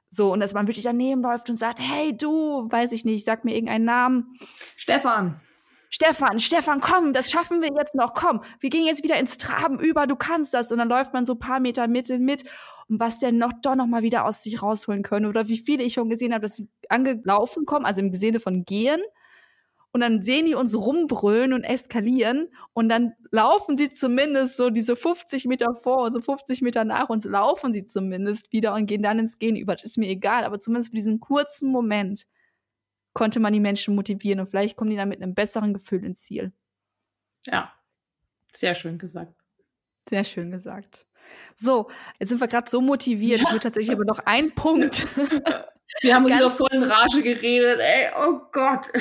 [0.09, 3.43] So, und dass man wirklich daneben läuft und sagt, hey du, weiß ich nicht, sag
[3.43, 4.39] mir irgendeinen Namen.
[4.77, 5.41] Stefan.
[5.89, 9.79] Stefan, Stefan, komm, das schaffen wir jetzt noch, komm, wir gehen jetzt wieder ins Traben
[9.79, 10.71] über, du kannst das.
[10.71, 12.43] Und dann läuft man so paar Meter mit mit
[12.87, 15.25] und was der noch doch noch mal wieder aus sich rausholen können.
[15.25, 18.63] Oder wie viele ich schon gesehen habe, dass sie angelaufen kommen, also im Sinne von
[18.65, 19.01] gehen
[19.95, 24.97] und dann sehen die uns rumbrüllen und eskalieren und dann laufen sie zumindest so diese
[24.97, 29.01] 50 Meter vor und so 50 Meter nach uns laufen sie zumindest wieder und gehen
[29.01, 29.73] dann ins Gehen über.
[29.73, 32.25] Das ist mir egal, aber zumindest für diesen kurzen Moment
[33.15, 36.21] konnte man die Menschen motivieren und vielleicht kommen die dann mit einem besseren Gefühl ins
[36.21, 36.51] Ziel.
[37.47, 37.73] Ja,
[38.53, 39.33] sehr schön gesagt.
[40.07, 41.07] Sehr schön gesagt.
[41.55, 41.89] So,
[42.19, 43.39] jetzt sind wir gerade so motiviert.
[43.39, 43.45] Ja.
[43.45, 45.07] Ich würde tatsächlich aber noch einen Punkt
[46.01, 48.91] Wir haben uns wieder voll in Rage geredet, ey, oh Gott.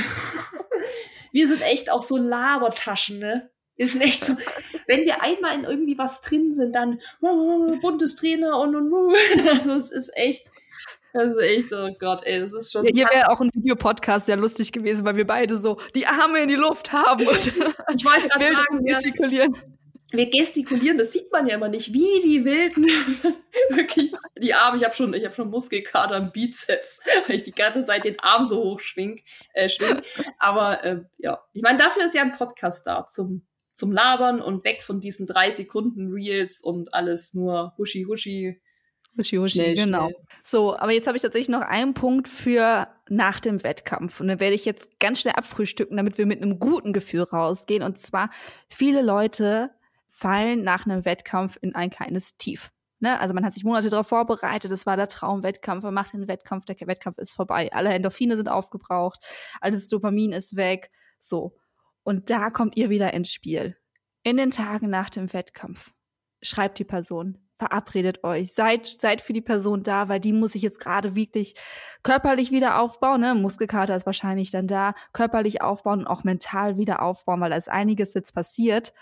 [1.32, 3.50] wir sind echt auch so Labertaschen, ne?
[3.76, 4.36] Wir sind echt so,
[4.86, 9.14] wenn wir einmal in irgendwie was drin sind, dann oh, Bundestrainer und und und.
[9.66, 10.50] Das ist echt,
[11.14, 12.84] das ist echt, oh Gott, ey, das ist schon.
[12.84, 16.40] Ja, hier wäre auch ein Videopodcast sehr lustig gewesen, weil wir beide so die Arme
[16.40, 19.56] in die Luft haben und ich wollte gerade sagen, gestikulieren
[20.16, 22.84] wir gestikulieren, das sieht man ja immer nicht, wie die Wilden.
[23.70, 27.52] Wirklich, die Arme, ich habe schon, ich habe schon Muskelkater am Bizeps, weil ich die
[27.52, 30.02] ganze Zeit den Arm so hoch schwing, äh, schwing.
[30.38, 33.46] Aber äh, ja, ich meine, dafür ist ja ein Podcast da zum
[33.76, 38.62] zum Labern und weg von diesen drei Sekunden Reels und alles nur huschi huschi.
[39.16, 40.08] Huschi, schnell, genau.
[40.08, 40.24] Schnell.
[40.42, 44.20] So, aber jetzt habe ich tatsächlich noch einen Punkt für nach dem Wettkampf.
[44.20, 47.82] Und dann werde ich jetzt ganz schnell abfrühstücken, damit wir mit einem guten Gefühl rausgehen.
[47.82, 48.30] Und zwar,
[48.68, 49.70] viele Leute
[50.08, 52.70] fallen nach einem Wettkampf in ein kleines Tief.
[53.00, 53.20] Ne?
[53.20, 56.64] Also man hat sich Monate darauf vorbereitet, es war der Traumwettkampf, man macht den Wettkampf,
[56.64, 59.20] der Wettkampf ist vorbei, alle Endorphine sind aufgebraucht,
[59.60, 60.90] alles Dopamin ist weg,
[61.20, 61.56] so.
[62.02, 63.76] Und da kommt ihr wieder ins Spiel.
[64.22, 65.92] In den Tagen nach dem Wettkampf
[66.40, 70.62] schreibt die Person, verabredet euch, seid, seid für die Person da, weil die muss sich
[70.62, 71.54] jetzt gerade wirklich
[72.02, 73.34] körperlich wieder aufbauen, ne?
[73.34, 77.70] Muskelkater ist wahrscheinlich dann da, körperlich aufbauen und auch mental wieder aufbauen, weil da ist
[77.70, 78.92] einiges jetzt passiert.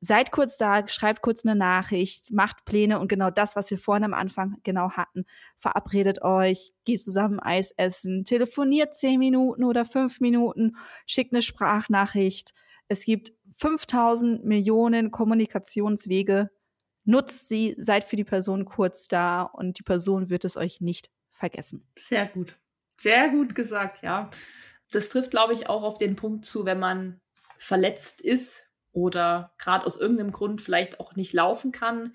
[0.00, 4.04] Seid kurz da, schreibt kurz eine Nachricht, macht Pläne und genau das, was wir vorhin
[4.04, 5.24] am Anfang genau hatten,
[5.56, 12.54] verabredet euch, geht zusammen Eis essen, telefoniert zehn Minuten oder fünf Minuten, schickt eine Sprachnachricht.
[12.88, 16.50] Es gibt 5000 Millionen Kommunikationswege
[17.10, 21.10] nutzt sie, seid für die Person kurz da und die Person wird es euch nicht
[21.32, 21.86] vergessen.
[21.98, 22.56] Sehr gut.
[22.96, 24.30] Sehr gut gesagt, ja.
[24.92, 27.20] Das trifft, glaube ich, auch auf den Punkt zu, wenn man
[27.58, 32.14] verletzt ist oder gerade aus irgendeinem Grund vielleicht auch nicht laufen kann.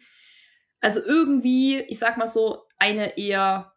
[0.80, 3.74] Also irgendwie, ich sag mal so, eine eher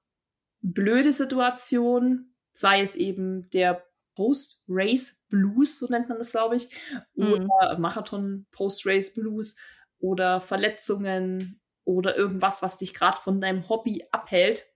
[0.61, 6.69] blöde Situation, sei es eben der Post-Race Blues, so nennt man das, glaube ich,
[7.15, 7.33] mhm.
[7.33, 9.57] oder Marathon Post-Race Blues
[9.99, 14.67] oder Verletzungen oder irgendwas, was dich gerade von deinem Hobby abhält,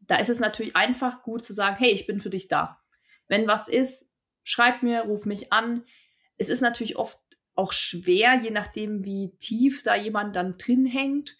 [0.00, 2.80] da ist es natürlich einfach gut zu sagen, hey, ich bin für dich da.
[3.28, 4.12] Wenn was ist,
[4.42, 5.84] schreib mir, ruf mich an.
[6.36, 7.18] Es ist natürlich oft
[7.54, 11.36] auch schwer, je nachdem, wie tief da jemand dann drin hängt.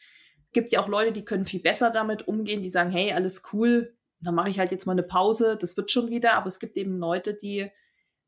[0.52, 3.96] Gibt ja auch Leute, die können viel besser damit umgehen, die sagen, hey, alles cool,
[4.20, 6.34] dann mache ich halt jetzt mal eine Pause, das wird schon wieder.
[6.34, 7.70] Aber es gibt eben Leute, die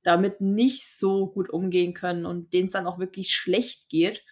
[0.02, 4.24] damit nicht so gut umgehen können und denen es dann auch wirklich schlecht geht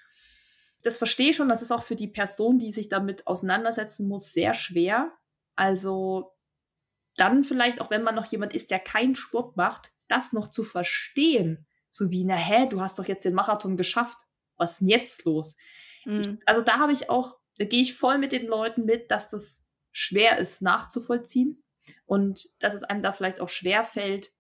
[0.88, 4.32] das verstehe ich schon, das ist auch für die Person, die sich damit auseinandersetzen muss,
[4.32, 5.12] sehr schwer.
[5.54, 6.34] Also
[7.16, 10.64] dann vielleicht auch, wenn man noch jemand ist, der keinen Sport macht, das noch zu
[10.64, 14.18] verstehen, So wie, na hä, du hast doch jetzt den Marathon geschafft.
[14.56, 15.56] Was ist denn jetzt los?
[16.04, 16.20] Mhm.
[16.20, 19.30] Ich, also da habe ich auch, da gehe ich voll mit den Leuten mit, dass
[19.30, 21.62] das schwer ist nachzuvollziehen
[22.06, 24.32] und dass es einem da vielleicht auch schwer fällt,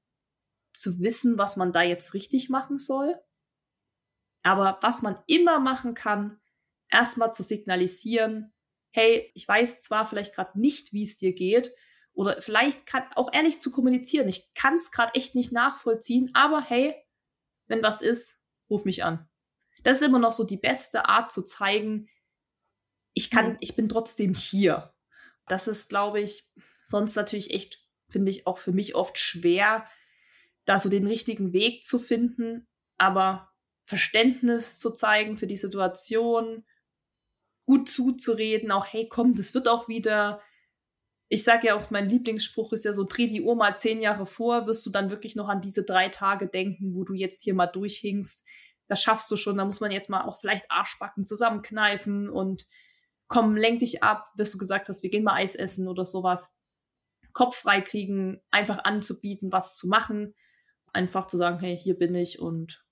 [0.72, 3.20] zu wissen, was man da jetzt richtig machen soll.
[4.48, 6.40] Aber was man immer machen kann,
[6.88, 8.54] erstmal zu signalisieren,
[8.92, 11.74] hey, ich weiß zwar vielleicht gerade nicht, wie es dir geht,
[12.14, 16.62] oder vielleicht kann auch ehrlich zu kommunizieren, ich kann es gerade echt nicht nachvollziehen, aber
[16.62, 16.94] hey,
[17.66, 18.40] wenn was ist,
[18.70, 19.28] ruf mich an.
[19.82, 22.08] Das ist immer noch so die beste Art zu zeigen,
[23.12, 23.56] ich kann, mhm.
[23.60, 24.94] ich bin trotzdem hier.
[25.46, 26.50] Das ist, glaube ich,
[26.86, 29.86] sonst natürlich echt, finde ich, auch für mich oft schwer,
[30.64, 33.52] da so den richtigen Weg zu finden, aber
[33.88, 36.62] Verständnis zu zeigen für die Situation,
[37.64, 40.42] gut zuzureden, auch hey, komm, das wird auch wieder.
[41.30, 44.26] Ich sage ja auch, mein Lieblingsspruch ist ja so, dreh die Uhr mal zehn Jahre
[44.26, 47.54] vor, wirst du dann wirklich noch an diese drei Tage denken, wo du jetzt hier
[47.54, 48.44] mal durchhingst.
[48.88, 52.66] Das schaffst du schon, da muss man jetzt mal auch vielleicht Arschbacken zusammenkneifen und
[53.26, 56.54] komm, lenk dich ab, wirst du gesagt hast, wir gehen mal Eis essen oder sowas.
[57.32, 60.34] Kopf frei kriegen, einfach anzubieten, was zu machen,
[60.92, 62.84] einfach zu sagen, hey, hier bin ich und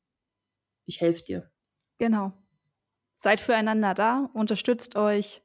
[0.87, 1.51] ich helfe dir.
[1.99, 2.33] Genau.
[3.17, 5.43] Seid füreinander da, unterstützt euch,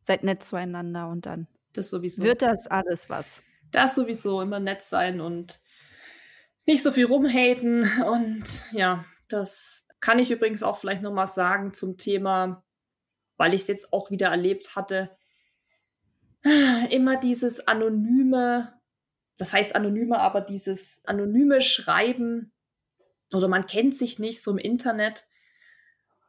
[0.00, 2.22] seid nett zueinander und dann das sowieso.
[2.22, 3.42] wird das alles was.
[3.70, 5.60] Das sowieso, immer nett sein und
[6.66, 7.88] nicht so viel rumhaten.
[8.06, 12.64] Und ja, das kann ich übrigens auch vielleicht nochmal sagen zum Thema,
[13.36, 15.16] weil ich es jetzt auch wieder erlebt hatte.
[16.90, 18.72] Immer dieses anonyme,
[19.36, 22.52] das heißt anonyme, aber dieses anonyme Schreiben
[23.32, 25.24] oder man kennt sich nicht so im Internet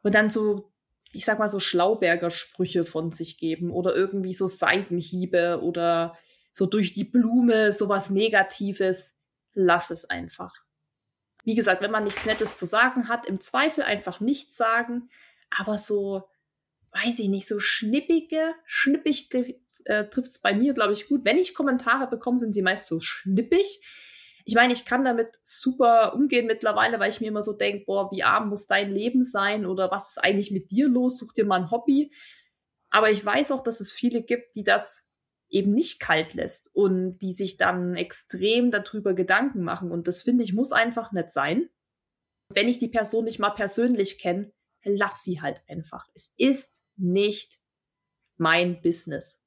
[0.02, 0.70] und dann so,
[1.12, 6.18] ich sag mal so Schlauberger Sprüche von sich geben oder irgendwie so Seitenhiebe oder
[6.52, 9.16] so durch die Blume sowas Negatives.
[9.52, 10.54] Lass es einfach.
[11.44, 15.08] Wie gesagt, wenn man nichts Nettes zu sagen hat, im Zweifel einfach nichts sagen,
[15.50, 16.28] aber so,
[16.92, 19.34] weiß ich nicht, so schnippige, schnippig
[19.86, 21.24] äh, trifft es bei mir, glaube ich, gut.
[21.24, 23.80] Wenn ich Kommentare bekomme, sind sie meist so schnippig
[24.44, 28.10] ich meine, ich kann damit super umgehen mittlerweile, weil ich mir immer so denke, boah,
[28.10, 31.18] wie arm muss dein Leben sein oder was ist eigentlich mit dir los?
[31.18, 32.12] Such dir mal ein Hobby.
[32.90, 35.08] Aber ich weiß auch, dass es viele gibt, die das
[35.48, 39.90] eben nicht kalt lässt und die sich dann extrem darüber Gedanken machen.
[39.90, 41.68] Und das finde ich muss einfach nicht sein.
[42.52, 44.52] Wenn ich die Person nicht mal persönlich kenne,
[44.84, 46.08] lass sie halt einfach.
[46.14, 47.60] Es ist nicht
[48.36, 49.44] mein Business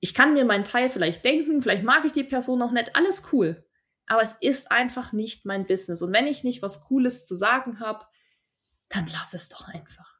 [0.00, 3.32] ich kann mir meinen Teil vielleicht denken, vielleicht mag ich die Person noch nicht, alles
[3.32, 3.64] cool.
[4.06, 6.02] Aber es ist einfach nicht mein Business.
[6.02, 8.06] Und wenn ich nicht was Cooles zu sagen habe,
[8.88, 10.16] dann lass es doch einfach.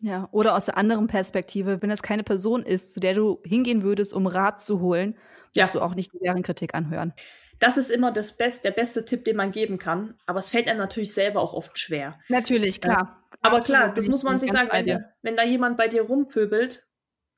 [0.00, 3.84] Ja, oder aus der anderen Perspektive, wenn es keine Person ist, zu der du hingehen
[3.84, 5.16] würdest, um Rat zu holen,
[5.54, 5.68] ja.
[5.68, 7.12] du auch nicht deren Kritik anhören.
[7.60, 10.18] Das ist immer das Best, der beste Tipp, den man geben kann.
[10.26, 12.18] Aber es fällt einem natürlich selber auch oft schwer.
[12.28, 13.22] Natürlich, klar.
[13.32, 13.38] Ja.
[13.42, 16.84] Aber klar, das muss man sich sagen, wenn, wenn da jemand bei dir rumpöbelt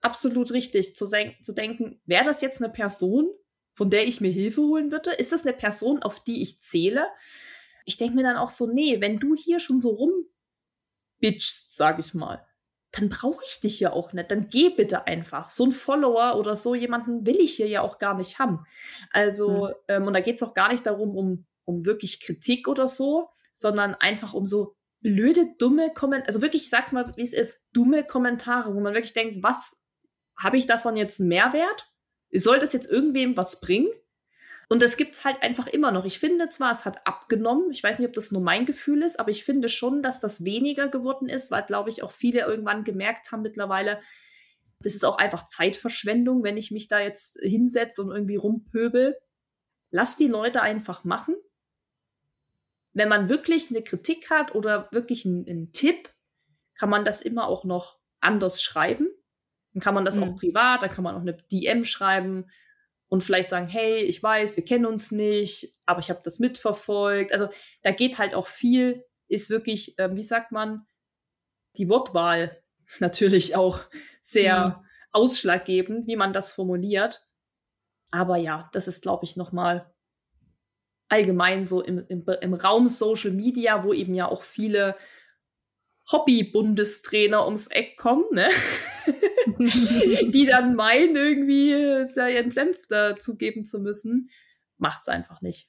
[0.04, 3.28] absolut richtig, zu, zu denken, wäre das jetzt eine Person,
[3.72, 5.10] von der ich mir Hilfe holen würde?
[5.10, 7.06] Ist das eine Person, auf die ich zähle?
[7.84, 12.14] Ich denke mir dann auch so, nee, wenn du hier schon so rumbitchst, sag ich
[12.14, 12.46] mal,
[12.92, 14.30] dann brauche ich dich ja auch nicht.
[14.30, 15.50] Dann geh bitte einfach.
[15.50, 18.64] So ein Follower oder so jemanden will ich hier ja auch gar nicht haben.
[19.10, 19.74] Also, mhm.
[19.88, 23.30] ähm, und da geht es auch gar nicht darum, um, um wirklich Kritik oder so,
[23.52, 27.62] sondern einfach um so blöde, dumme Kommentare, also wirklich, ich sag's mal, wie es ist,
[27.72, 29.83] dumme Kommentare, wo man wirklich denkt, was
[30.36, 31.90] habe ich davon jetzt einen Mehrwert?
[32.32, 33.88] Soll das jetzt irgendwem was bringen?
[34.68, 36.04] Und das gibt's halt einfach immer noch.
[36.04, 37.70] Ich finde zwar, es hat abgenommen.
[37.70, 40.44] Ich weiß nicht, ob das nur mein Gefühl ist, aber ich finde schon, dass das
[40.44, 44.00] weniger geworden ist, weil, glaube ich, auch viele irgendwann gemerkt haben mittlerweile,
[44.80, 49.16] das ist auch einfach Zeitverschwendung, wenn ich mich da jetzt hinsetze und irgendwie rumpöbel.
[49.90, 51.36] Lass die Leute einfach machen.
[52.92, 56.12] Wenn man wirklich eine Kritik hat oder wirklich einen, einen Tipp,
[56.74, 59.08] kann man das immer auch noch anders schreiben.
[59.74, 60.22] Dann kann man das mhm.
[60.22, 62.46] auch privat, dann kann man auch eine DM schreiben
[63.08, 67.32] und vielleicht sagen, hey, ich weiß, wir kennen uns nicht, aber ich habe das mitverfolgt.
[67.32, 67.48] Also
[67.82, 70.86] da geht halt auch viel, ist wirklich, äh, wie sagt man,
[71.76, 72.62] die Wortwahl
[73.00, 73.80] natürlich auch
[74.22, 74.86] sehr mhm.
[75.12, 77.26] ausschlaggebend, wie man das formuliert.
[78.10, 79.92] Aber ja, das ist, glaube ich, nochmal
[81.08, 84.96] allgemein so im, im, im Raum Social Media, wo eben ja auch viele
[86.10, 88.48] Hobby-Bundestrainer ums Eck kommen, ne?
[89.58, 94.30] die dann meinen, irgendwie ihren Senf dazugeben zu müssen,
[94.78, 95.68] macht's einfach nicht.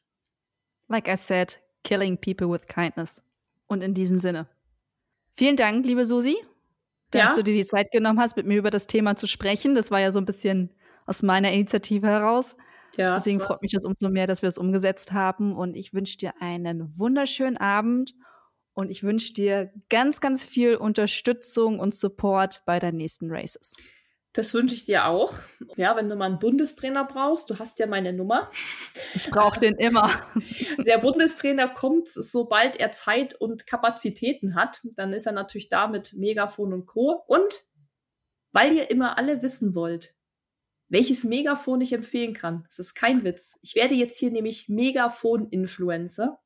[0.87, 3.23] Like I said, killing people with kindness.
[3.67, 4.47] Und in diesem Sinne.
[5.33, 6.37] Vielen Dank, liebe Susi,
[7.11, 7.35] dass ja?
[7.35, 9.75] du dir die Zeit genommen hast, mit mir über das Thema zu sprechen.
[9.75, 10.71] Das war ja so ein bisschen
[11.05, 12.55] aus meiner Initiative heraus.
[12.97, 15.55] Ja, Deswegen freut mich das umso mehr, dass wir es umgesetzt haben.
[15.55, 18.13] Und ich wünsche dir einen wunderschönen Abend
[18.75, 23.75] und ich wünsche dir ganz, ganz viel Unterstützung und Support bei deinen nächsten Races.
[24.33, 25.33] Das wünsche ich dir auch.
[25.77, 28.51] Ja, wenn du mal einen Bundestrainer brauchst, du hast ja meine Nummer.
[29.13, 30.11] Ich brauche den immer.
[30.85, 34.81] Der Bundestrainer kommt, sobald er Zeit und Kapazitäten hat.
[34.97, 37.23] Dann ist er natürlich da mit Megafon und Co.
[37.27, 37.63] Und
[38.51, 40.15] weil ihr immer alle wissen wollt,
[40.89, 42.65] welches Megafon ich empfehlen kann.
[42.67, 43.57] Das ist kein Witz.
[43.61, 46.41] Ich werde jetzt hier nämlich Megafon-Influencer.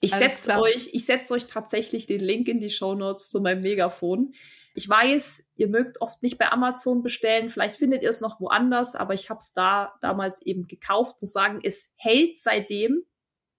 [0.00, 3.60] Ich setze euch, ich setze euch tatsächlich den Link in die Show Notes zu meinem
[3.62, 4.34] Megafon.
[4.74, 8.94] Ich weiß, ihr mögt oft nicht bei Amazon bestellen, vielleicht findet ihr es noch woanders,
[8.94, 11.20] aber ich habe es da damals eben gekauft.
[11.20, 13.02] Muss sagen, es hält seitdem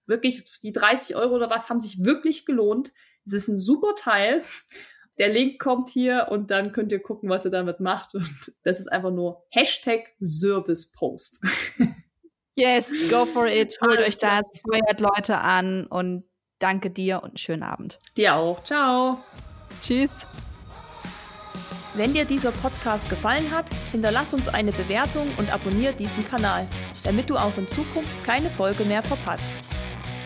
[0.07, 2.91] wirklich die 30 Euro oder was haben sich wirklich gelohnt.
[3.25, 4.41] Es ist ein super Teil.
[5.19, 8.15] Der Link kommt hier und dann könnt ihr gucken, was ihr damit macht.
[8.15, 11.43] Und das ist einfach nur Hashtag Servicepost.
[12.55, 13.77] Yes, go for it.
[13.81, 16.25] Holt Alles euch das, feuert Leute an und
[16.61, 17.97] danke dir und einen schönen Abend.
[18.17, 18.63] Dir auch.
[18.63, 19.19] Ciao.
[19.81, 20.27] Tschüss.
[21.93, 26.65] Wenn dir dieser Podcast gefallen hat, hinterlass uns eine Bewertung und abonniere diesen Kanal,
[27.03, 29.49] damit du auch in Zukunft keine Folge mehr verpasst.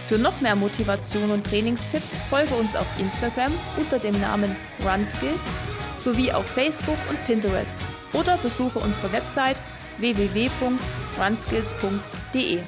[0.07, 4.55] Für noch mehr Motivation und Trainingstipps folge uns auf Instagram unter dem Namen
[4.85, 5.39] RunSkills
[5.97, 7.75] sowie auf Facebook und Pinterest
[8.13, 9.57] oder besuche unsere Website
[9.97, 12.59] www.runskills.de.